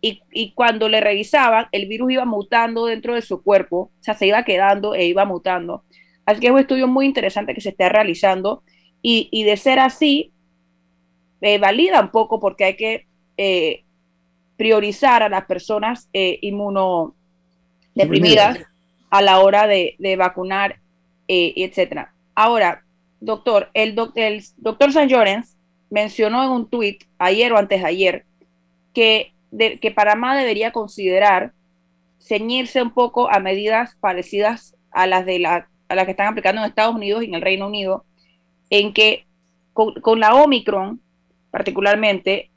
[0.00, 4.26] y, cuando le revisaban, el virus iba mutando dentro de su cuerpo, o sea, se
[4.26, 5.84] iba quedando e iba mutando.
[6.24, 8.62] Así que es un estudio muy interesante que se está realizando
[9.02, 10.32] y, de ser así,
[11.42, 13.06] eh, valida un poco porque hay que
[13.36, 13.83] eh,
[14.56, 18.58] priorizar a las personas eh, inmunodeprimidas
[19.10, 20.80] a la hora de, vacunar,
[21.28, 22.08] eh, etc.
[22.34, 22.84] Ahora,
[23.20, 25.56] doctor, el, el doctor San Llorens
[25.90, 28.24] mencionó en un tuit ayer o antes de ayer
[28.92, 29.34] que
[29.80, 31.52] que Panamá debería considerar
[32.18, 36.60] ceñirse un poco a medidas parecidas a las de la, a las que están aplicando
[36.60, 38.04] en Estados Unidos y en el Reino Unido,
[38.70, 39.26] en que
[39.72, 41.00] con, la Omicron,
[41.50, 42.50] particularmente,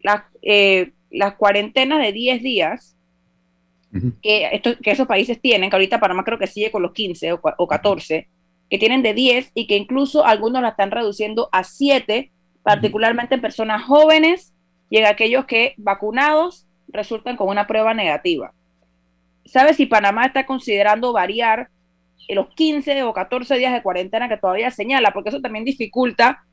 [0.00, 2.96] las, eh, las cuarentenas de 10 días
[4.22, 7.34] que, esto, que esos países tienen, que ahorita Panamá creo que sigue con los 15
[7.34, 8.28] o, o 14,
[8.70, 13.42] que tienen de 10 y que incluso algunos la están reduciendo a 7, particularmente en
[13.42, 14.54] personas jóvenes
[14.88, 18.54] y en aquellos que vacunados resultan con una prueba negativa.
[19.44, 21.68] ¿Sabe si Panamá está considerando variar
[22.28, 25.12] los 15 o 14 días de cuarentena que todavía señala?
[25.12, 26.44] Porque eso también dificulta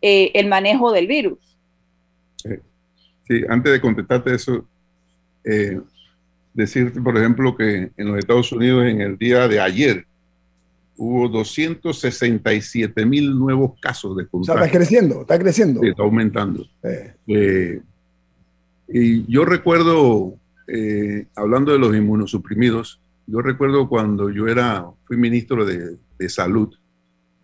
[0.00, 1.58] eh, el manejo del virus.
[2.36, 2.54] Sí,
[3.48, 4.66] antes de contestarte eso,
[5.44, 5.80] eh,
[6.54, 10.06] decirte, por ejemplo, que en los Estados Unidos en el día de ayer
[10.96, 14.62] hubo 267 mil nuevos casos de contagio.
[14.62, 15.80] está creciendo, está creciendo.
[15.80, 16.66] Sí, está aumentando.
[17.26, 17.80] Eh,
[18.86, 20.34] y yo recuerdo,
[20.68, 25.96] eh, hablando de los inmunosuprimidos, yo recuerdo cuando yo era, fui ministro de,
[26.28, 26.74] salud,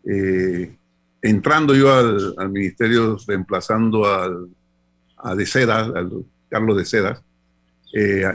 [0.05, 0.77] eh,
[1.23, 4.49] entrando yo al, ministerio, reemplazando al,
[5.29, 7.23] a De Sedas, al Carlos de Sedas,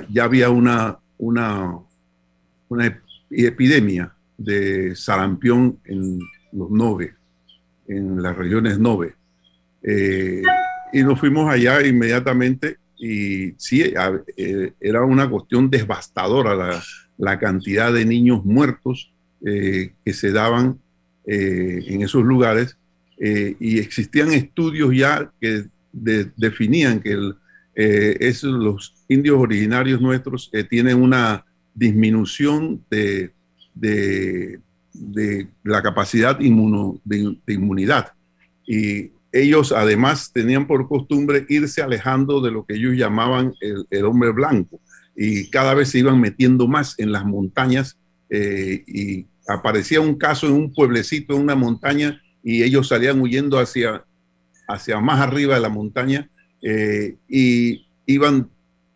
[0.10, 1.78] ya había una, una,
[2.68, 6.20] una epidemia de sarampión en
[6.52, 7.14] los nove,
[7.88, 9.14] en las regiones nove.
[9.84, 10.42] Eh,
[10.94, 13.94] y nos fuimos allá inmediatamente y sí,
[14.38, 16.82] eh, era una cuestión devastadora
[17.18, 19.12] la, cantidad de niños muertos
[19.46, 20.80] eh, que se daban
[21.24, 22.76] en esos lugares
[23.18, 27.34] y existían estudios ya que definían que
[27.76, 33.34] esos, los indios originarios nuestros tienen una disminución de
[35.64, 36.46] la capacidad de,
[37.48, 38.14] inmunidad.
[38.66, 44.32] Y ellos además tenían por costumbre irse alejando de lo que ellos llamaban el, hombre
[44.32, 44.80] blanco
[45.16, 47.98] y cada vez se iban metiendo más en las montañas
[48.30, 53.60] eh, y aparecía un caso en un pueblecito, en una montaña y ellos salían huyendo
[53.60, 54.04] hacia,
[54.68, 56.30] hacia más arriba de la montaña
[56.62, 58.50] eh, y iban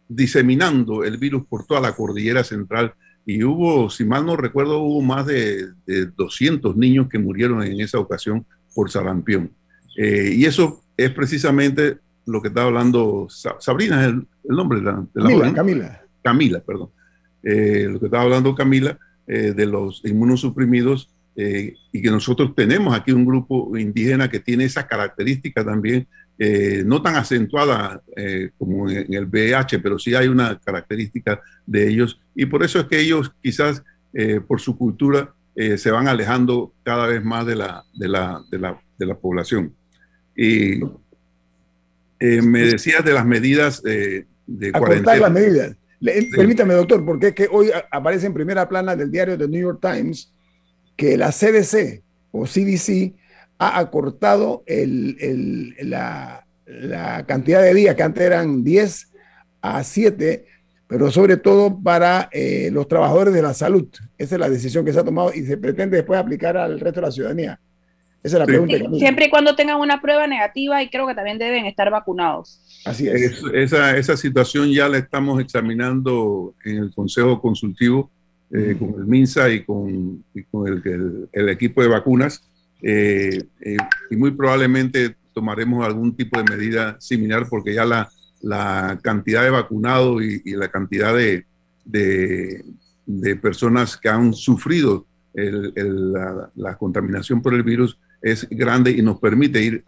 [0.08, 2.93] diseminando el virus por toda la cordillera central
[3.25, 5.69] y hubo, si mal no recuerdo, hubo más de,
[6.15, 9.51] 200 niños que murieron en esa ocasión por sarampión.
[9.97, 11.97] Eh, y eso es precisamente
[12.28, 16.01] lo que estaba hablando Sabrina, es el, nombre de la, Camila, Camila.
[16.21, 16.89] Camila, perdón.
[17.41, 18.97] Eh, lo que estaba hablando Camila
[19.28, 24.88] eh, de los inmunosuprimidos y que nosotros tenemos aquí un grupo indígena que tiene esa
[24.88, 26.07] característica también
[26.38, 31.88] eh, no tan acentuada eh, como en el VIH, pero sí hay una característica de
[31.88, 33.81] ellos y por eso es que ellos quizás
[34.13, 35.33] eh, por su cultura
[35.77, 39.73] se van alejando cada vez más de la, de la, de la, de la población.
[40.36, 40.81] Y
[42.19, 44.25] me decías de las medidas de
[44.73, 45.15] cuarentena.
[45.15, 45.77] las medidas.
[46.36, 49.79] Permítame, doctor, porque es que hoy aparece en primera plana del diario The New York
[49.81, 50.34] Times
[50.95, 53.13] que la CDC o CDC
[53.57, 56.45] ha acortado la,
[57.27, 59.11] cantidad de días que antes eran 10
[59.61, 60.45] a 7
[60.87, 63.87] pero sobre todo para eh, los trabajadores de la salud.
[64.17, 67.01] Esa es la decisión que se ha tomado y se pretende después aplicar al resto
[67.01, 67.59] de la ciudadanía.
[68.21, 68.75] Esa es la pregunta.
[68.97, 72.59] siempre y cuando tengan una prueba negativa y creo que también deben estar vacunados.
[72.85, 73.41] Así es.
[73.53, 78.11] esa, esa situación ya la estamos examinando en el Consejo Consultivo
[78.51, 82.47] eh, con el MINSA y con, con el, el, equipo de vacunas.
[82.81, 83.43] Eh,
[84.11, 88.09] y muy probablemente tomaremos algún tipo de medida similar porque ya la,
[88.41, 91.45] la cantidad de vacunados y, la cantidad de,
[91.83, 99.61] de, personas que han sufrido la, contaminación por el virus es grande y nos permite
[99.61, 99.83] ir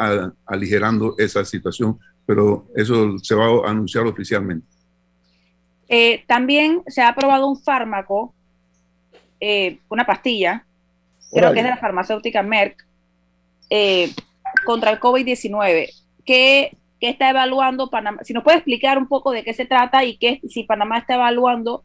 [0.45, 4.67] aligerando esa situación, pero eso se va a anunciar oficialmente.
[5.89, 8.35] Eh, también se ha aprobado un fármaco,
[9.39, 10.65] eh, una pastilla,
[11.31, 12.85] creo que es de la farmacéutica Merck,
[13.69, 14.11] eh,
[14.65, 15.89] contra el COVID-19,
[16.25, 18.23] que qué está evaluando Panamá.
[18.23, 21.15] Si nos puede explicar un poco de qué se trata y qué, si Panamá está
[21.15, 21.83] evaluando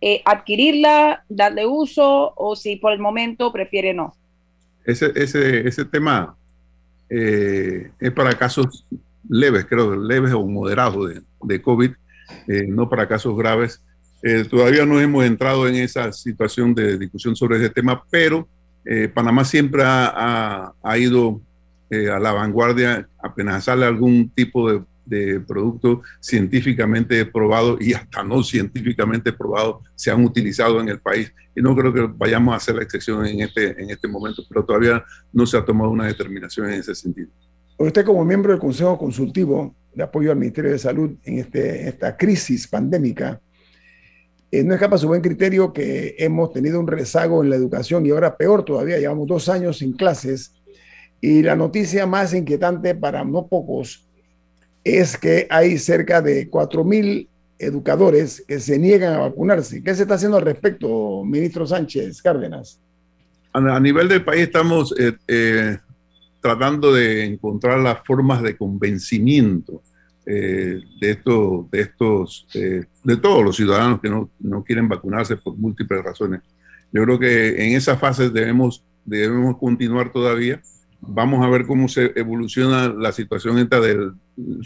[0.00, 4.14] eh, adquirirla, darle uso o si por el momento prefiere no.
[4.84, 6.36] Ese, ese, ese tema
[7.10, 8.86] eh, es para casos
[9.28, 11.90] leves, creo, leves o moderados de, de COVID,
[12.46, 13.82] eh, no para casos graves.
[14.50, 18.48] Todavía no hemos entrado en esa situación de discusión sobre ese tema, pero
[19.14, 21.40] Panamá siempre ha, ha ido
[21.90, 24.82] eh, a la vanguardia apenas sale algún tipo de,
[25.46, 31.32] producto científicamente probado y hasta no científicamente probado se han utilizado en el país.
[31.56, 34.66] Y no creo que vayamos a hacer la excepción en este, en este momento, pero
[34.66, 35.02] todavía
[35.32, 37.30] no se ha tomado una determinación en ese sentido.
[37.78, 42.14] Usted como miembro del Consejo Consultivo de Apoyo al Ministerio de Salud en este, esta
[42.14, 43.40] crisis pandémica,
[44.50, 48.10] eh, no escapa su buen criterio que hemos tenido un rezago en la educación y
[48.10, 50.54] ahora peor todavía, llevamos dos años sin clases
[51.20, 54.06] y la noticia más inquietante para no pocos
[54.84, 57.28] es que hay cerca de 4.000
[57.58, 59.82] educadores que se niegan a vacunarse.
[59.82, 62.80] ¿Qué se está haciendo al respecto, ministro Sánchez Cárdenas?
[63.52, 65.76] A nivel del país estamos eh, eh,
[66.40, 69.82] tratando de encontrar las formas de convencimiento
[70.24, 72.46] de, esto, de estos,
[73.08, 76.40] de todos los ciudadanos que no, no, quieren vacunarse por múltiples razones.
[76.92, 80.60] Yo creo que en esa fase debemos, debemos continuar todavía
[81.00, 84.14] Vamos a ver cómo se evoluciona la situación esta del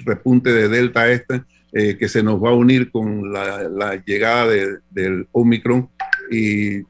[0.05, 4.51] repunte de Delta este, eh, que se nos va a unir con la, llegada
[4.91, 5.91] del Omicron.
[6.31, 6.83] Y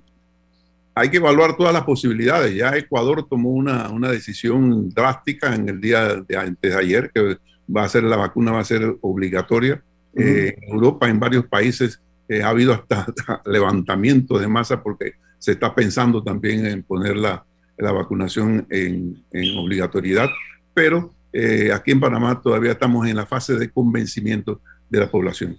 [0.95, 2.55] hay que evaluar todas las posibilidades.
[2.55, 7.39] Ya Ecuador tomó una, una decisión drástica en el día de antes de ayer, que
[7.75, 9.83] va a ser la vacuna va a ser obligatoria.
[10.15, 13.07] Eh, en Europa, en varios países, eh, ha habido hasta,
[13.47, 17.45] levantamiento de masa porque se está pensando también en ponerla
[17.77, 19.25] la vacunación en,
[19.59, 20.31] obligatoriedad,
[20.73, 25.57] pero eh, aquí en Panamá todavía estamos en la fase de convencimiento de la población.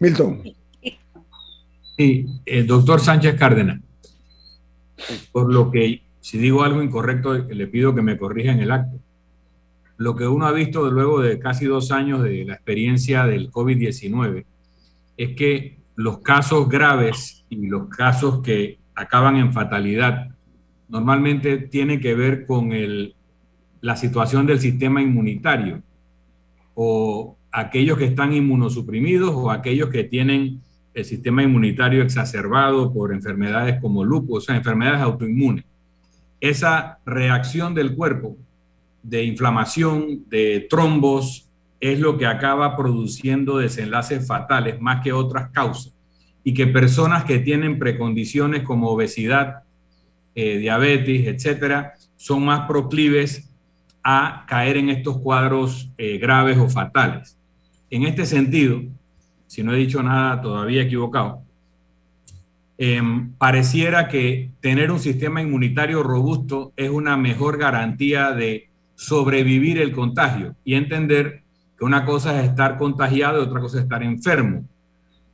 [0.00, 0.42] Milton.
[1.96, 3.80] Sí, eh, doctor Sánchez Cárdenas,
[5.30, 8.98] por lo que si digo algo incorrecto, le pido que me corrija en el acto.
[9.96, 14.44] Lo que uno ha visto luego de casi dos años de la experiencia del COVID-19
[15.16, 20.34] es que los casos graves y los casos que acaban en fatalidad
[20.88, 23.14] normalmente tiene que ver con el,
[23.80, 25.82] la situación del sistema inmunitario
[26.74, 30.60] o aquellos que están inmunosuprimidos o aquellos que tienen
[30.92, 35.64] el sistema inmunitario exacerbado por enfermedades como lupus, o sea, enfermedades autoinmunes.
[36.40, 38.36] Esa reacción del cuerpo
[39.04, 41.48] de inflamación, de trombos,
[41.78, 45.94] es lo que acaba produciendo desenlaces fatales más que otras causas.
[46.42, 49.64] Y que personas que tienen precondiciones como obesidad,
[50.34, 53.50] eh, diabetes, etcétera, son más proclives
[54.02, 57.38] a caer en estos cuadros eh, graves o fatales.
[57.90, 58.82] En este sentido,
[59.46, 61.42] si no he dicho nada todavía equivocado,
[62.78, 69.92] em, pareciera que tener un sistema inmunitario robusto es una mejor garantía de sobrevivir el
[69.92, 71.42] contagio y entender
[71.78, 74.64] que una cosa es estar contagiado y otra cosa es estar enfermo.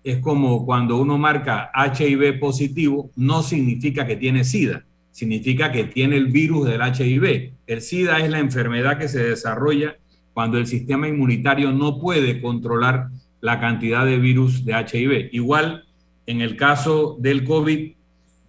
[0.03, 6.17] Es como cuando uno marca HIV positivo, no significa que tiene SIDA significa que tiene
[6.17, 7.53] el virus del HIV.
[7.67, 9.97] El SIDA es la enfermedad que se desarrolla
[10.33, 13.09] cuando el sistema inmunitario no puede controlar
[13.41, 15.31] la cantidad de virus de HIV.
[15.33, 15.85] Igual,
[16.27, 17.93] en el caso del COVID,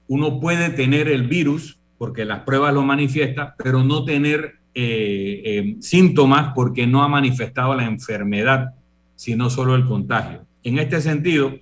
[0.08, 5.76] uno puede tener el virus porque las pruebas lo manifiestan, pero no tener eh, eh,
[5.80, 8.74] síntomas porque no ha manifestado la enfermedad,
[9.16, 10.46] sino solo el contagio.
[10.64, 11.54] En este sentido,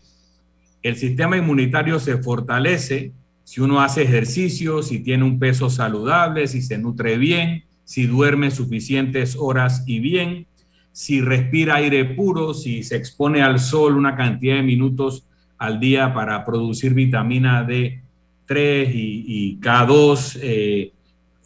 [0.84, 3.12] el sistema inmunitario se fortalece
[3.44, 8.52] si uno hace ejercicio, si tiene un peso saludable, si se nutre bien, si duerme
[8.52, 10.46] suficientes horas y bien,
[10.92, 15.26] si respira aire puro, si se expone al sol una cantidad de minutos
[15.58, 20.92] al día para producir vitamina D3 y, K2, eh,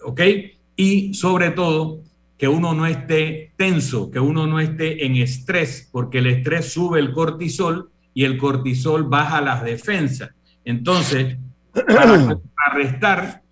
[0.03, 0.22] ¿ok?
[0.76, 2.01] Y sobre todo,
[2.38, 6.99] que uno no esté tenso, que uno no esté en estrés, porque el estrés sube
[6.99, 10.32] el cortisol y el cortisol baja las defensas.
[10.65, 11.38] Entonces,
[11.74, 12.38] para
[12.71, 13.43] arrestar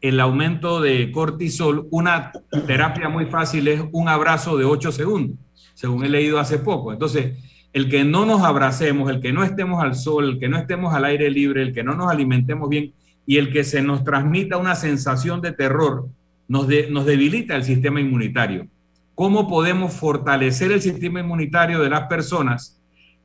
[0.00, 2.30] el aumento de cortisol, una
[2.66, 5.36] terapia muy fácil es un abrazo de 8 segundos,
[5.74, 6.92] según he leído hace poco.
[6.92, 7.36] Entonces,
[7.72, 10.94] el que no nos abracemos, el que no estemos al sol, el que no estemos
[10.94, 12.92] al aire libre, el que no nos alimentemos bien
[13.26, 16.08] y el que se nos transmita una sensación de terror,
[16.48, 18.66] nos, debilita el sistema inmunitario.
[19.14, 22.80] ¿Cómo podemos fortalecer el sistema inmunitario de las personas?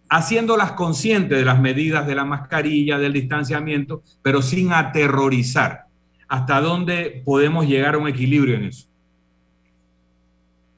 [0.10, 5.86] Haciéndolas conscientes de las medidas de la mascarilla, del distanciamiento, pero sin aterrorizar.
[6.28, 8.88] ¿Hasta dónde podemos llegar a un equilibrio en eso?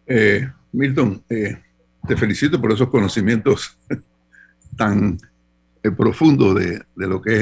[0.06, 1.58] Eh, Milton, eh,
[2.08, 3.78] te felicito por esos conocimientos
[4.78, 5.18] tan
[5.82, 7.42] eh, profundos de, lo que es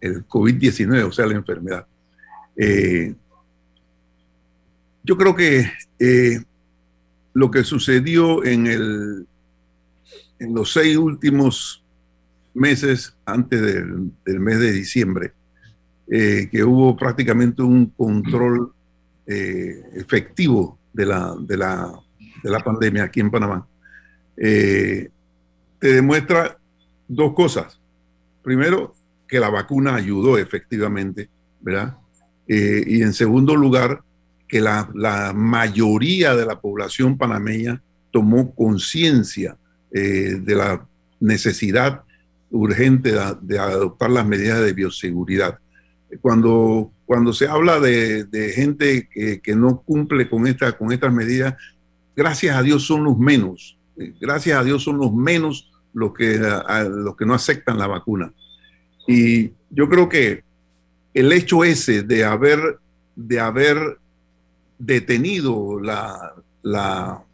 [0.00, 1.86] el, COVID-19, o sea, la enfermedad.
[5.08, 6.42] Eh, yo creo que eh,
[7.34, 9.26] lo que sucedió en,
[10.38, 11.82] los seis últimos
[12.54, 15.32] meses antes del, mes de diciembre,
[16.08, 18.72] que hubo prácticamente un control
[19.26, 21.92] efectivo de la, de, la,
[22.42, 23.66] de la pandemia aquí en Panamá,
[24.36, 25.10] eh,
[25.78, 26.58] te demuestra
[27.08, 27.80] dos cosas.
[28.42, 28.94] Primero,
[29.26, 31.28] que la vacuna ayudó efectivamente,
[31.60, 31.96] ¿verdad?
[32.46, 34.02] Eh, y en segundo lugar,
[34.48, 39.56] que la, mayoría de la población panameña tomó conciencia
[39.92, 40.86] eh, de la
[41.20, 42.02] necesidad
[42.50, 45.58] urgente de, adoptar las medidas de bioseguridad.
[46.22, 51.54] Cuando, cuando se habla de, gente que, que, no cumple con, esta, con estas medidas,
[52.16, 53.78] gracias a Dios son los menos
[54.20, 56.38] gracias a Dios son los menos los que,
[56.88, 58.32] los que no aceptan la vacuna.
[59.06, 60.44] Y yo creo que
[61.14, 62.78] el hecho ese de haber,
[63.16, 63.98] de haber
[64.78, 67.24] detenido la, la,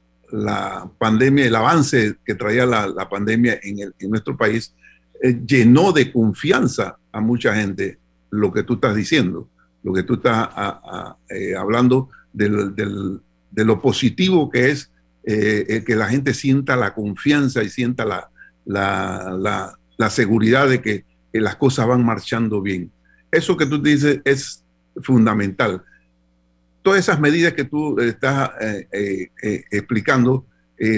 [0.98, 4.74] pandemia, el avance que traía la, pandemia en, en, nuestro país,
[5.22, 7.98] eh, llenó de confianza a mucha gente
[8.30, 9.48] lo que tú estás diciendo,
[9.82, 10.48] lo que tú estás
[11.28, 14.90] eh, hablando de lo positivo que es
[15.26, 18.28] eh, que la gente sienta la confianza y sienta la,
[18.66, 22.92] la, la, seguridad de que, las cosas van marchando bien.
[23.32, 24.62] Eso que tú dices es
[25.02, 25.82] fundamental.
[26.84, 28.86] Todas esas medidas que tú estás eh,
[29.42, 30.46] eh, explicando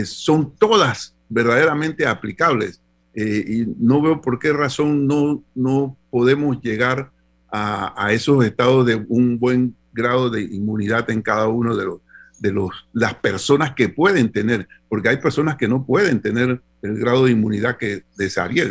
[0.04, 2.82] son todas verdaderamente aplicables.
[3.14, 7.10] Y no veo por qué razón no, no podemos llegar
[7.50, 12.00] a, a esos estados de un buen grado de inmunidad en cada uno de los,
[12.38, 16.98] de los, las personas que pueden tener, porque hay personas que no pueden tener el
[16.98, 18.64] grado de inmunidad que desearía.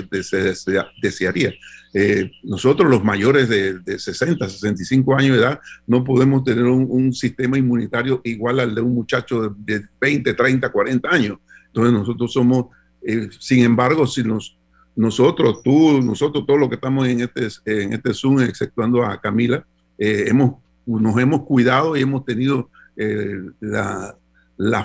[1.02, 1.54] desearía.
[1.94, 7.58] Eh, nosotros los mayores de, 60, 65 años de edad no podemos tener un, sistema
[7.58, 11.38] inmunitario igual al de un muchacho de, 20, 30, 40 años.
[11.68, 12.68] Entonces nosotros somos,
[13.02, 14.58] eh, sin embargo, si nos,
[14.96, 19.66] nosotros, tú, nosotros, todos los que estamos en este, en este Zoom, exceptuando a Camila,
[19.98, 20.56] eh, hemos,
[20.86, 24.18] nos hemos cuidado y hemos tenido eh, la,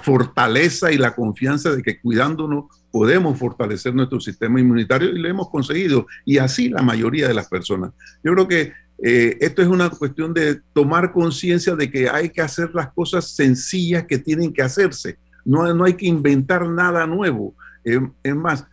[0.02, 5.48] fortaleza y la confianza de que cuidándonos podemos fortalecer nuestro sistema inmunitario y lo hemos
[5.48, 6.06] conseguido.
[6.24, 7.92] Y así la mayoría de las personas.
[8.24, 12.42] Yo creo que eh, esto es una cuestión de tomar conciencia de que hay que
[12.42, 15.18] hacer las cosas sencillas que tienen que hacerse.
[15.44, 17.54] No, no hay que inventar nada nuevo.
[17.84, 18.66] Eh, es más,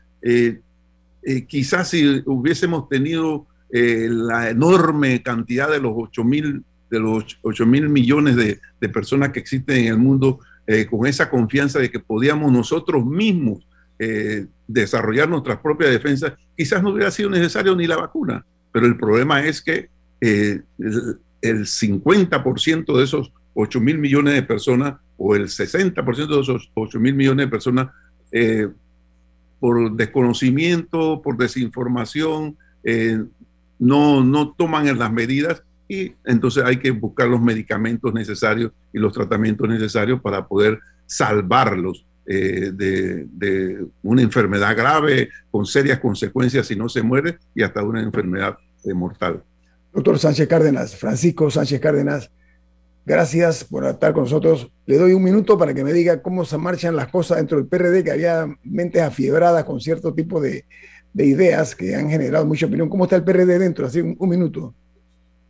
[1.48, 7.90] quizás si hubiésemos tenido la enorme cantidad de los 8 mil de los 8 mil
[7.90, 8.60] millones de,
[8.90, 13.68] personas que existen en el mundo, eh, con esa confianza de que podíamos nosotros mismos
[14.00, 18.46] eh, desarrollar nuestras propias defensas, quizás no hubiera sido necesario ni la vacuna.
[18.72, 19.90] Pero el problema es que
[20.22, 20.62] eh,
[21.42, 27.00] el, 50% de esos 8 mil millones de personas o el 60% de esos 8
[27.00, 27.88] mil millones de personas,
[29.60, 32.58] por desconocimiento, por desinformación,
[33.80, 39.14] no, no toman las medidas y entonces hay que buscar los medicamentos necesarios y los
[39.14, 46.90] tratamientos necesarios para poder salvarlos eh, de, una enfermedad grave con serias consecuencias si no
[46.90, 49.42] se muere y hasta una enfermedad eh, mortal.
[49.94, 52.30] Doctor Sánchez Cárdenas, Francisco Sánchez Cárdenas,
[53.06, 54.70] gracias por estar con nosotros.
[54.86, 57.68] Le doy un minuto para que me diga cómo se marchan las cosas dentro del
[57.68, 60.66] PRD, que había mentes afiebradas con cierto tipo de,
[61.14, 62.90] ideas que han generado mucha opinión.
[62.90, 63.88] ¿Cómo está el PRD dentro?
[63.88, 64.76] Así un minuto.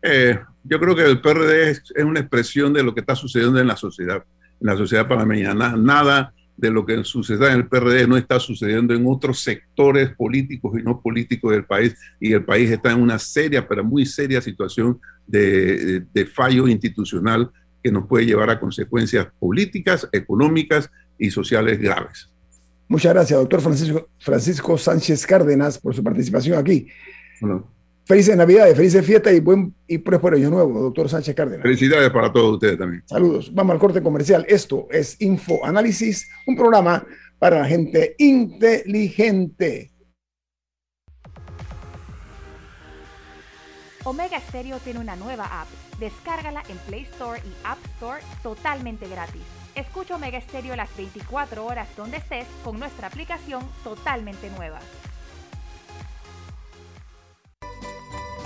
[0.10, 3.68] Eh, yo creo que el PRD es, una expresión de lo que está sucediendo en
[3.68, 4.24] la sociedad,
[4.60, 5.53] en la sociedad panameña.
[5.53, 10.80] Nada, de lo que suceda en el PRD no está sucediendo en otros sectores políticos
[10.80, 14.41] y no políticos del país, y el país está en una seria, pero muy seria
[14.41, 17.51] situación de, de fallo institucional
[17.84, 20.89] que nos puede llevar a consecuencias políticas, económicas
[21.20, 22.30] y sociales graves.
[22.88, 26.88] Muchas gracias, doctor Francisco, Francisco Sánchez Cárdenas, por su participación aquí.
[27.41, 27.77] Bueno.
[28.08, 31.62] Felices Navidades, felices fiestas y buen y próspero año nuevo, doctor Sánchez Cárdenas.
[31.62, 33.03] Felicidades para todos ustedes también.
[33.05, 33.53] Saludos.
[33.53, 34.45] Vamos al corte comercial.
[34.47, 37.05] Esto es Info Análisis, un programa
[37.38, 39.91] para la gente inteligente.
[44.05, 45.68] Omega Stereo tiene una nueva app.
[45.99, 49.41] Descárgala en Play Store y App Store totalmente gratis.
[49.76, 54.80] Escucha Omega Stereo las 24 horas donde estés con nuestra aplicación totalmente nueva.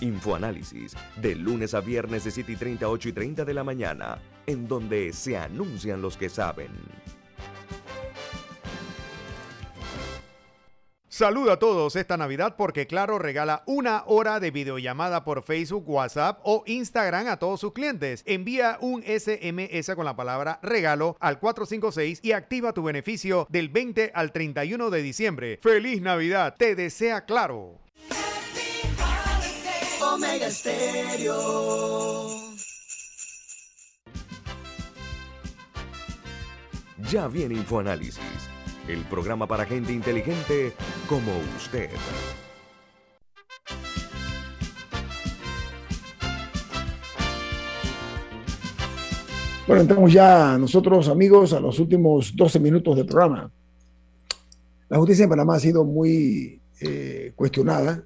[0.00, 4.18] Infoanálisis, de lunes a viernes de 7 y 30, 8 y 30 de la mañana,
[4.46, 6.68] en donde se anuncian los que saben.
[11.18, 16.38] Saludo a todos esta Navidad porque Claro regala una hora de videollamada por Facebook, WhatsApp
[16.44, 18.22] o Instagram a todos sus clientes.
[18.24, 24.12] Envía un SMS con la palabra regalo al 456 y activa tu beneficio del 20
[24.14, 25.58] al 31 de diciembre.
[25.60, 26.54] ¡Feliz Navidad!
[26.56, 27.80] Te desea Claro.
[30.18, 30.48] Omega
[37.08, 38.18] Ya viene InfoAnálisis,
[38.88, 40.72] el programa para gente inteligente
[41.08, 41.90] como usted.
[49.68, 53.52] Bueno, entramos ya nosotros, amigos, a los últimos 12 minutos del programa.
[54.88, 58.02] La justicia en Panamá ha sido muy eh, cuestionada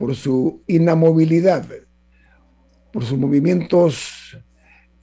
[0.00, 1.66] por su inamovilidad,
[2.90, 4.34] por sus movimientos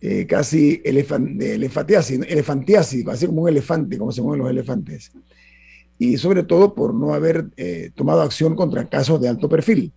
[0.02, 5.12] eh, casi elefantiásidos, así como un elefante, como se mueven los elefantes,
[6.00, 9.94] y sobre todo por no haber eh, tomado acción contra casos de alto perfil.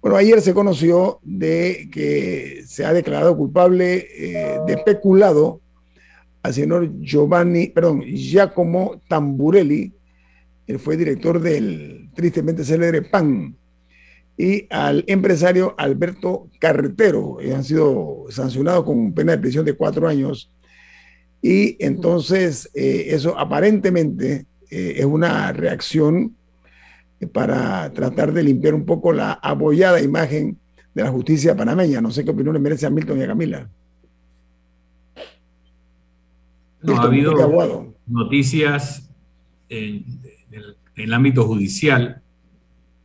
[0.00, 5.60] Bueno, ayer se conoció de que se ha declarado culpable eh, de peculado
[6.42, 9.92] al señor Giovanni, perdón, Giacomo Tamburelli,
[10.66, 13.58] él fue director del tristemente célebre PAN,
[14.36, 17.38] y al empresario Alberto Carretero.
[17.54, 20.50] han sido sancionados con pena de prisión de cuatro años.
[21.40, 26.36] Y entonces eh, eso aparentemente eh, es una reacción
[27.32, 30.58] para tratar de limpiar un poco la abollada imagen
[30.94, 32.00] de la justicia panameña.
[32.00, 33.68] No sé qué opinión le merece a Milton y a Camila.
[36.82, 39.08] No, ha habido noticias
[39.68, 40.04] en
[40.96, 42.21] el ámbito judicial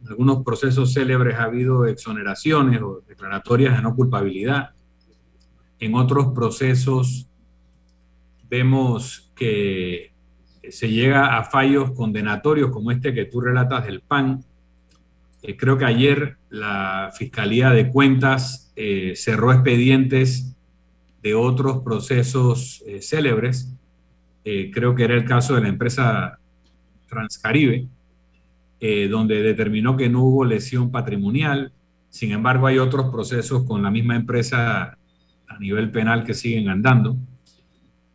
[0.01, 4.71] en algunos procesos célebres ha habido exoneraciones o declaratorias de no culpabilidad.
[5.79, 7.27] En otros procesos
[8.49, 10.13] vemos que
[10.69, 14.43] se llega a fallos condenatorios como este que tú relatas del PAN.
[15.41, 20.55] Eh, creo que ayer la Fiscalía de Cuentas eh, cerró expedientes
[21.21, 23.73] de otros procesos eh, célebres.
[24.71, 26.39] creo que era el caso de la empresa
[27.07, 27.87] Transcaribe,
[28.79, 31.71] eh, donde determinó que no hubo lesión patrimonial.
[32.09, 34.97] Sin embargo, hay otros procesos con la misma empresa
[35.47, 37.17] a nivel penal que siguen andando.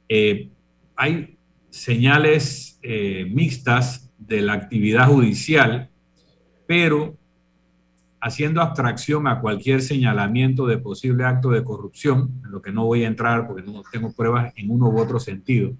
[0.08, 0.50] Eh,
[0.94, 1.36] hay
[1.70, 5.90] señales eh, mixtas de la actividad judicial,
[6.66, 7.16] pero
[8.20, 13.02] haciendo abstracción a cualquier señalamiento de posible acto de corrupción, en lo que no voy
[13.02, 15.72] a entrar porque no tengo pruebas en uno u otro sentido,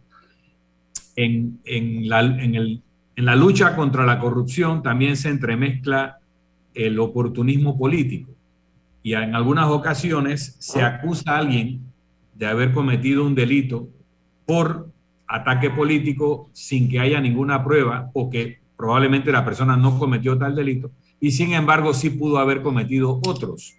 [1.14, 2.82] en, en, en el
[3.16, 6.18] en la lucha contra la corrupción también se entremezcla
[6.74, 8.30] el oportunismo político
[9.02, 11.80] y en algunas ocasiones se acusa a alguien
[12.34, 13.88] de haber cometido un delito
[14.46, 14.88] por
[15.26, 20.54] ataque político sin que haya ninguna prueba o que probablemente la persona no cometió tal
[20.54, 20.90] delito
[21.20, 23.76] y sin embargo sí pudo haber cometido otros.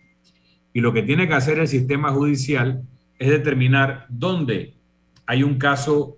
[0.73, 2.83] Y lo que tiene que hacer el sistema judicial
[3.19, 4.73] es determinar dónde
[5.25, 6.17] hay un caso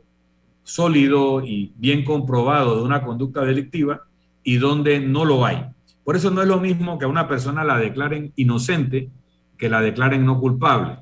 [0.66, 4.02] sólido y bien comprobado de una conducta delictiva
[4.44, 5.68] y dónde no lo hay.
[6.04, 9.10] Por eso no es lo mismo que a una persona la declaren inocente
[9.58, 10.98] que la declaren no culpable.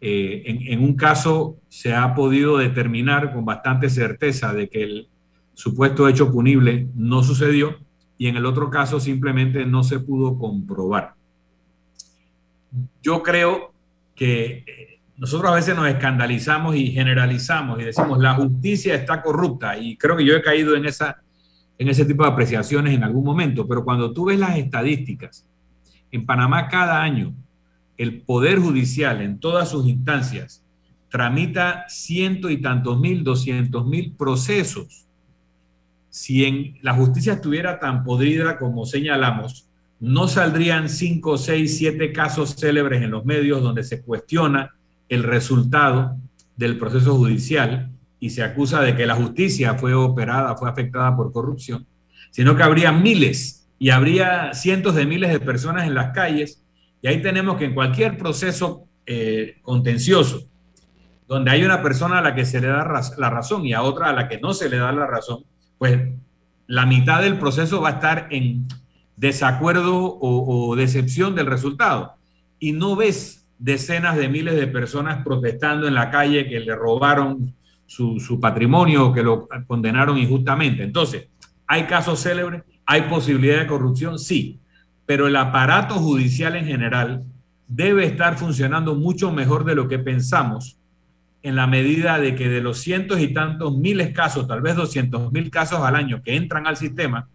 [0.00, 5.08] Eh, en, un caso se ha podido determinar con bastante certeza de que el
[5.54, 7.76] supuesto hecho punible no sucedió
[8.16, 11.14] y en el otro caso simplemente no se pudo comprobar.
[13.02, 13.72] Yo creo
[14.14, 14.87] que
[15.18, 20.16] nosotros a veces nos escandalizamos y generalizamos y decimos la justicia está corrupta y creo
[20.16, 21.20] que yo he caído en, esa,
[21.76, 25.44] en ese tipo de apreciaciones en algún momento, pero cuando tú ves las estadísticas,
[26.12, 27.34] en Panamá cada año
[27.96, 30.64] el Poder Judicial en todas sus instancias
[31.08, 35.06] tramita ciento y tantos mil, doscientos mil procesos.
[36.10, 39.68] Si en la justicia estuviera tan podrida como señalamos,
[40.00, 44.77] no saldrían cinco, seis, siete casos célebres en los medios donde se cuestiona
[45.08, 46.16] el resultado
[46.56, 47.90] del proceso judicial
[48.20, 51.86] y se acusa de que la justicia fue operada, fue afectada por corrupción,
[52.30, 56.62] sino que habría miles y habría cientos de miles de personas en las calles
[57.00, 60.48] y ahí tenemos que en cualquier proceso eh, contencioso,
[61.26, 62.86] donde hay una persona a la que se le da
[63.18, 65.44] la razón y a otra a la que no se le da la razón,
[65.78, 66.00] pues
[66.66, 68.66] la mitad del proceso va a estar en
[69.16, 72.14] desacuerdo o, decepción del resultado.
[72.58, 77.54] Y no ves decenas de miles de personas protestando en la calle que le robaron
[77.86, 80.82] su, su patrimonio que lo condenaron injustamente.
[80.82, 81.28] Entonces,
[81.66, 82.62] ¿hay casos célebres?
[82.86, 84.18] ¿Hay posibilidad de corrupción?
[84.18, 84.60] Sí,
[85.06, 87.24] pero el aparato judicial en general
[87.66, 90.78] debe estar funcionando mucho mejor de lo que pensamos
[91.42, 95.30] en la medida de que de los cientos y tantos miles casos, tal vez doscientos
[95.32, 97.28] mil casos al año que entran al sistema,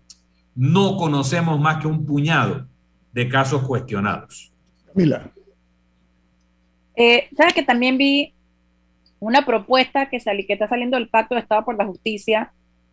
[0.56, 2.68] no conocemos más que un puñado
[3.12, 4.52] de casos cuestionados.
[4.94, 5.32] Mila.
[6.96, 8.34] Eh, ¿Sabes que también vi
[9.20, 12.52] una propuesta que, que está saliendo del Pacto de Estado por la Justicia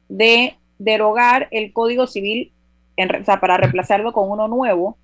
[0.08, 2.52] de derogar el Código Civil
[3.40, 4.98] para reemplazarlo con uno nuevo.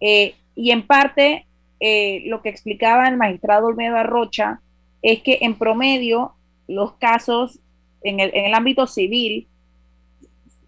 [0.00, 1.46] Eh, y en parte,
[1.80, 4.60] eh, lo que explicaba el magistrado Olmedo Arrocha
[5.02, 6.34] es que en promedio
[6.68, 7.60] los casos
[8.02, 9.46] en el, ámbito civil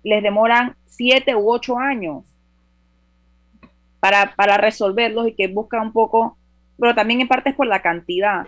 [0.03, 2.25] les demoran siete u ocho años
[4.01, 6.37] para, para resolverlos y que busca un poco,
[6.79, 8.47] pero también en parte es por la cantidad.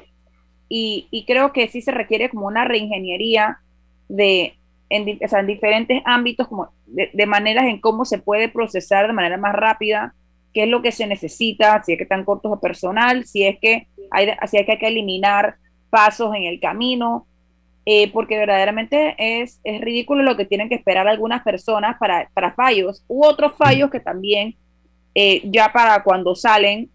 [0.68, 3.58] Y, y creo que sí se requiere como una reingeniería
[4.08, 4.54] de,
[4.90, 10.14] en, diferentes ámbitos, como de, maneras en cómo se puede procesar de manera más rápida,
[10.52, 13.58] qué es lo que se necesita, si es que están cortos de personal, si es
[13.60, 15.56] que hay, si es que hay que eliminar
[15.90, 17.26] pasos en el camino,
[17.86, 22.52] eh, porque verdaderamente es, es ridículo lo que tienen que esperar algunas personas para, para
[22.52, 24.56] fallos, u otros fallos que también
[25.14, 26.90] eh, ya para cuando salen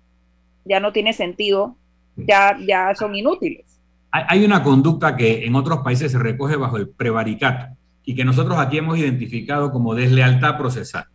[0.65, 1.77] ya no tiene sentido,
[2.17, 3.79] ya, ya son inútiles.
[4.11, 8.57] Hay una conducta que en otros países se recoge bajo el prevaricato y que nosotros
[8.57, 11.05] aquí hemos identificado como deslealtad procesal.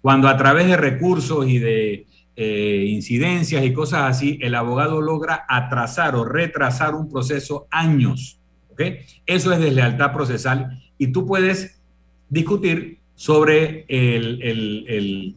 [0.00, 5.44] Cuando a través de recursos y de eh, incidencias y cosas así, el abogado logra
[5.48, 8.40] atrasar o retrasar un proceso años.
[8.70, 9.00] ¿okay?
[9.24, 11.80] Eso es deslealtad procesal y tú puedes
[12.28, 15.36] discutir sobre el, el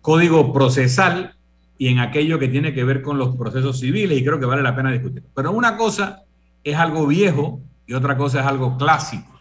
[0.00, 1.36] código procesal
[1.80, 4.60] y en aquello que tiene que ver con los procesos civiles y creo que vale
[4.60, 5.22] la pena discutir.
[5.34, 6.24] Pero una cosa
[6.62, 9.40] es algo viejo y otra cosa es algo clásico.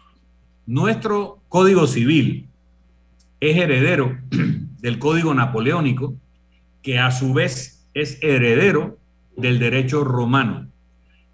[0.66, 2.48] Nuestro código civil
[3.42, 4.18] es heredero
[4.80, 6.16] del código napoleónico,
[6.82, 8.98] que a su vez es heredero
[9.36, 10.70] del derecho romano.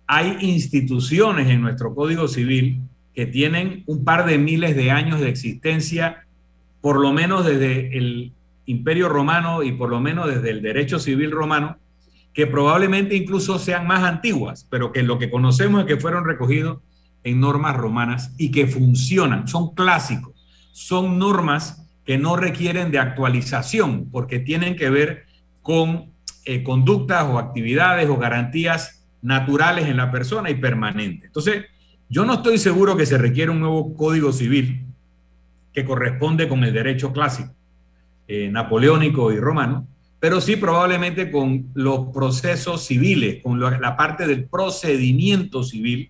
[0.07, 2.81] Hay instituciones en nuestro código civil
[3.13, 6.25] que tienen un par de miles de años de existencia,
[6.81, 8.33] por lo menos desde el
[8.65, 11.77] imperio romano y por lo menos desde el derecho civil romano,
[12.33, 16.79] que probablemente incluso sean más antiguas, pero que lo que conocemos es que fueron recogidos
[17.23, 20.33] en normas romanas y que funcionan, son clásicos,
[20.71, 25.25] son normas que no requieren de actualización porque tienen que ver
[25.61, 26.11] con
[26.45, 31.25] eh, conductas o actividades o garantías naturales en la persona y permanentes.
[31.25, 31.65] Entonces,
[32.07, 34.85] yo no estoy seguro que se requiera un nuevo código civil
[35.73, 37.51] que corresponde con el derecho clásico,
[38.27, 39.87] eh, napoleónico y romano,
[40.19, 46.09] pero sí probablemente con los procesos civiles, con la parte del procedimiento civil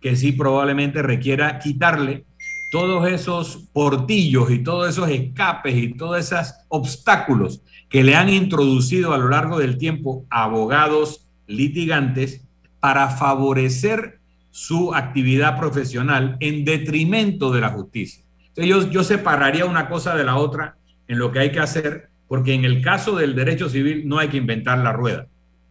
[0.00, 2.24] que sí probablemente requiera quitarle
[2.70, 9.12] todos esos portillos y todos esos escapes y todos esos obstáculos que le han introducido
[9.14, 12.42] a lo largo del tiempo abogados litigantes
[12.80, 18.22] para favorecer su actividad profesional en detrimento de la justicia.
[18.48, 20.76] Entonces yo, yo separaría una cosa de la otra
[21.08, 24.28] en lo que hay que hacer, porque en el caso del derecho civil no hay
[24.28, 25.28] que inventar la rueda.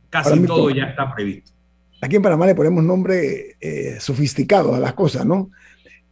[0.09, 1.51] Casi todo ya está previsto.
[2.01, 5.49] Aquí en Panamá le ponemos nombre eh, sofisticado a las cosas, ¿no?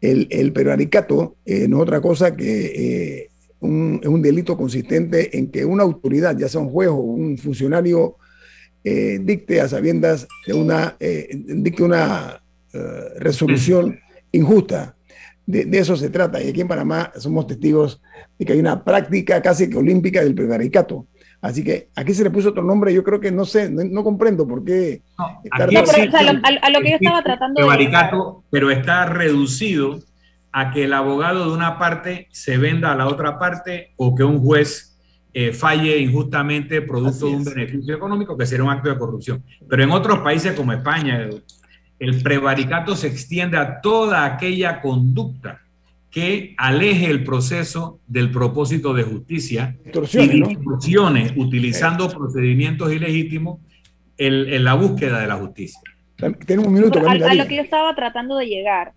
[0.02, 5.50] El, el prevaricato eh, no es otra cosa que eh, un, un, delito consistente en
[5.50, 8.18] que una autoridad, ya sea un juez o un funcionario,
[8.84, 12.44] dicte a sabiendas de una, dicte una
[13.18, 13.98] resolución
[14.34, 14.93] injusta.
[15.46, 16.41] De, de, eso se trata.
[16.41, 18.02] Y aquí en Panamá somos testigos
[18.38, 21.08] de que hay una práctica casi que olímpica del prevaricato.
[21.41, 24.02] Así que aquí se le puso otro nombre, yo creo que no sé, no, no
[24.02, 25.02] comprendo por qué.
[25.20, 27.68] No, pero, o sea, a, a, lo que yo estaba tratando de.
[27.68, 30.00] Baricato, pero está reducido
[30.54, 34.24] a que el abogado de una parte se venda a la otra parte o que
[34.24, 34.94] un juez
[35.34, 39.44] eh, falle injustamente producto de un beneficio económico, que sería un acto de corrupción.
[39.68, 41.28] Pero en otros países como España,
[42.04, 45.62] el, prevaricato se extiende a toda aquella conducta
[46.10, 51.43] que aleje el proceso del propósito de justicia y distorsione, ¿no?
[51.43, 53.60] utilizando procedimientos ilegítimos
[54.18, 55.82] en, en, la búsqueda de la justicia.
[56.45, 56.99] Tenemos un minuto.
[56.99, 58.93] a, a, lo que yo estaba tratando de llegar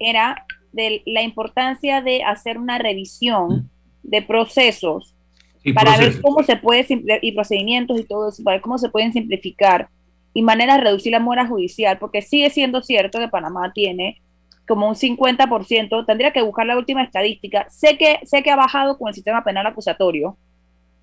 [0.00, 3.70] era de la importancia de hacer una revisión
[4.02, 5.14] de procesos
[5.62, 6.14] y para procesos.
[6.14, 6.86] ver cómo se puede
[7.22, 9.88] y procedimientos y todo eso, para ver cómo se pueden simplificar
[10.36, 14.20] y maneras de reducir la mora judicial, porque sigue siendo cierto que Panamá tiene
[14.68, 17.66] como un 50%, tendría que buscar la última estadística.
[17.70, 20.36] Sé que, sé que ha bajado con el sistema penal acusatorio,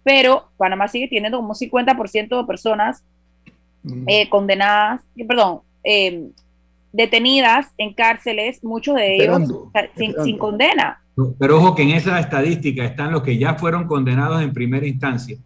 [0.04, 3.04] pero Panamá sigue teniendo como un 50% de personas
[4.06, 6.28] eh, condenadas, perdón, eh,
[6.92, 10.26] detenidas en cárceles, muchos de ellos esperando, sin, esperando.
[10.26, 11.02] sin, condena.
[11.40, 15.40] Pero ojo que en esa estadística están los que ya fueron condenados en primera instancia,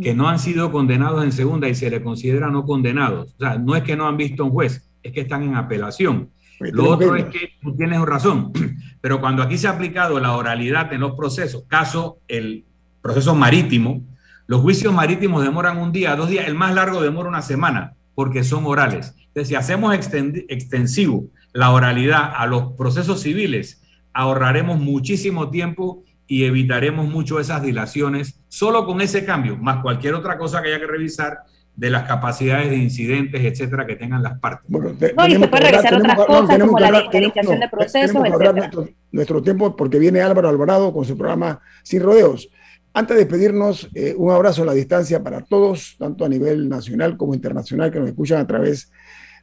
[0.00, 3.34] que no han sido condenados en segunda y se les considera no condenados.
[3.34, 6.30] O sea, no es que no han visto un juez, es que están en apelación.
[6.60, 8.52] Lo otro es que tú tienes razón,
[9.00, 12.64] pero cuando aquí se ha aplicado la oralidad en los procesos, caso el
[13.02, 14.02] proceso marítimo,
[14.46, 18.44] los juicios marítimos demoran un día, dos días, el más largo demora una semana, porque
[18.44, 19.14] son orales.
[19.18, 23.82] Entonces, si hacemos extensivo la oralidad a los procesos civiles,
[24.12, 30.38] ahorraremos muchísimo tiempo y evitaremos mucho esas dilaciones solo con ese cambio, más cualquier otra
[30.38, 31.40] cosa que haya que revisar
[31.76, 34.64] de las capacidades de incidentes, etcétera, que tengan las partes.
[34.68, 38.22] Bueno, te, no, y se puede revisar otras no, cosas como la digitalización de procesos,
[38.24, 38.52] etcétera.
[38.52, 42.48] Nuestro, nuestro, tiempo, porque viene Álvaro Alvarado con su programa Sin Rodeos.
[42.92, 47.16] Antes de despedirnos, eh, un abrazo a la distancia para todos, tanto a nivel nacional
[47.16, 48.92] como internacional, que nos escuchan a través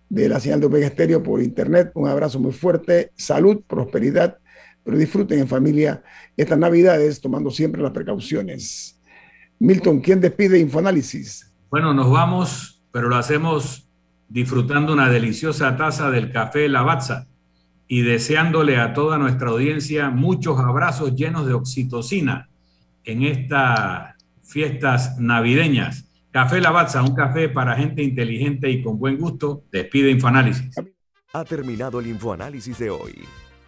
[0.07, 1.91] de la señal de Omega Estéreo por internet.
[1.95, 4.37] Un abrazo muy fuerte, salud, prosperidad,
[4.83, 6.03] pero disfruten en familia
[6.35, 8.99] estas Navidades tomando siempre las precauciones.
[9.59, 11.53] Milton, ¿quién despide Infoanálisis?
[11.69, 13.87] Bueno, nos vamos, pero lo hacemos
[14.27, 17.27] disfrutando una deliciosa taza del café Lavazza
[17.87, 22.49] y deseándole a toda nuestra audiencia muchos abrazos llenos de oxitocina
[23.03, 26.05] en estas fiestas navideñas.
[26.31, 29.65] Café Lavazza, un café para gente inteligente y con buen gusto.
[29.71, 30.73] Despide Infoanálisis.
[31.33, 33.25] Ha terminado el Infoanálisis de hoy.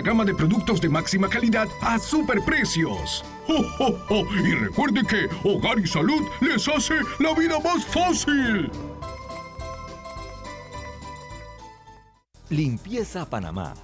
[0.00, 3.24] gama de productos de máxima calidad a superprecios.
[3.48, 4.24] ¡Oh, oh, oh!
[4.34, 8.70] Y recuerde que Hogar y Salud les hace la vida más fácil.
[12.50, 13.74] Limpieza Panamá,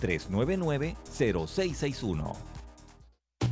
[0.00, 2.47] 399-0661.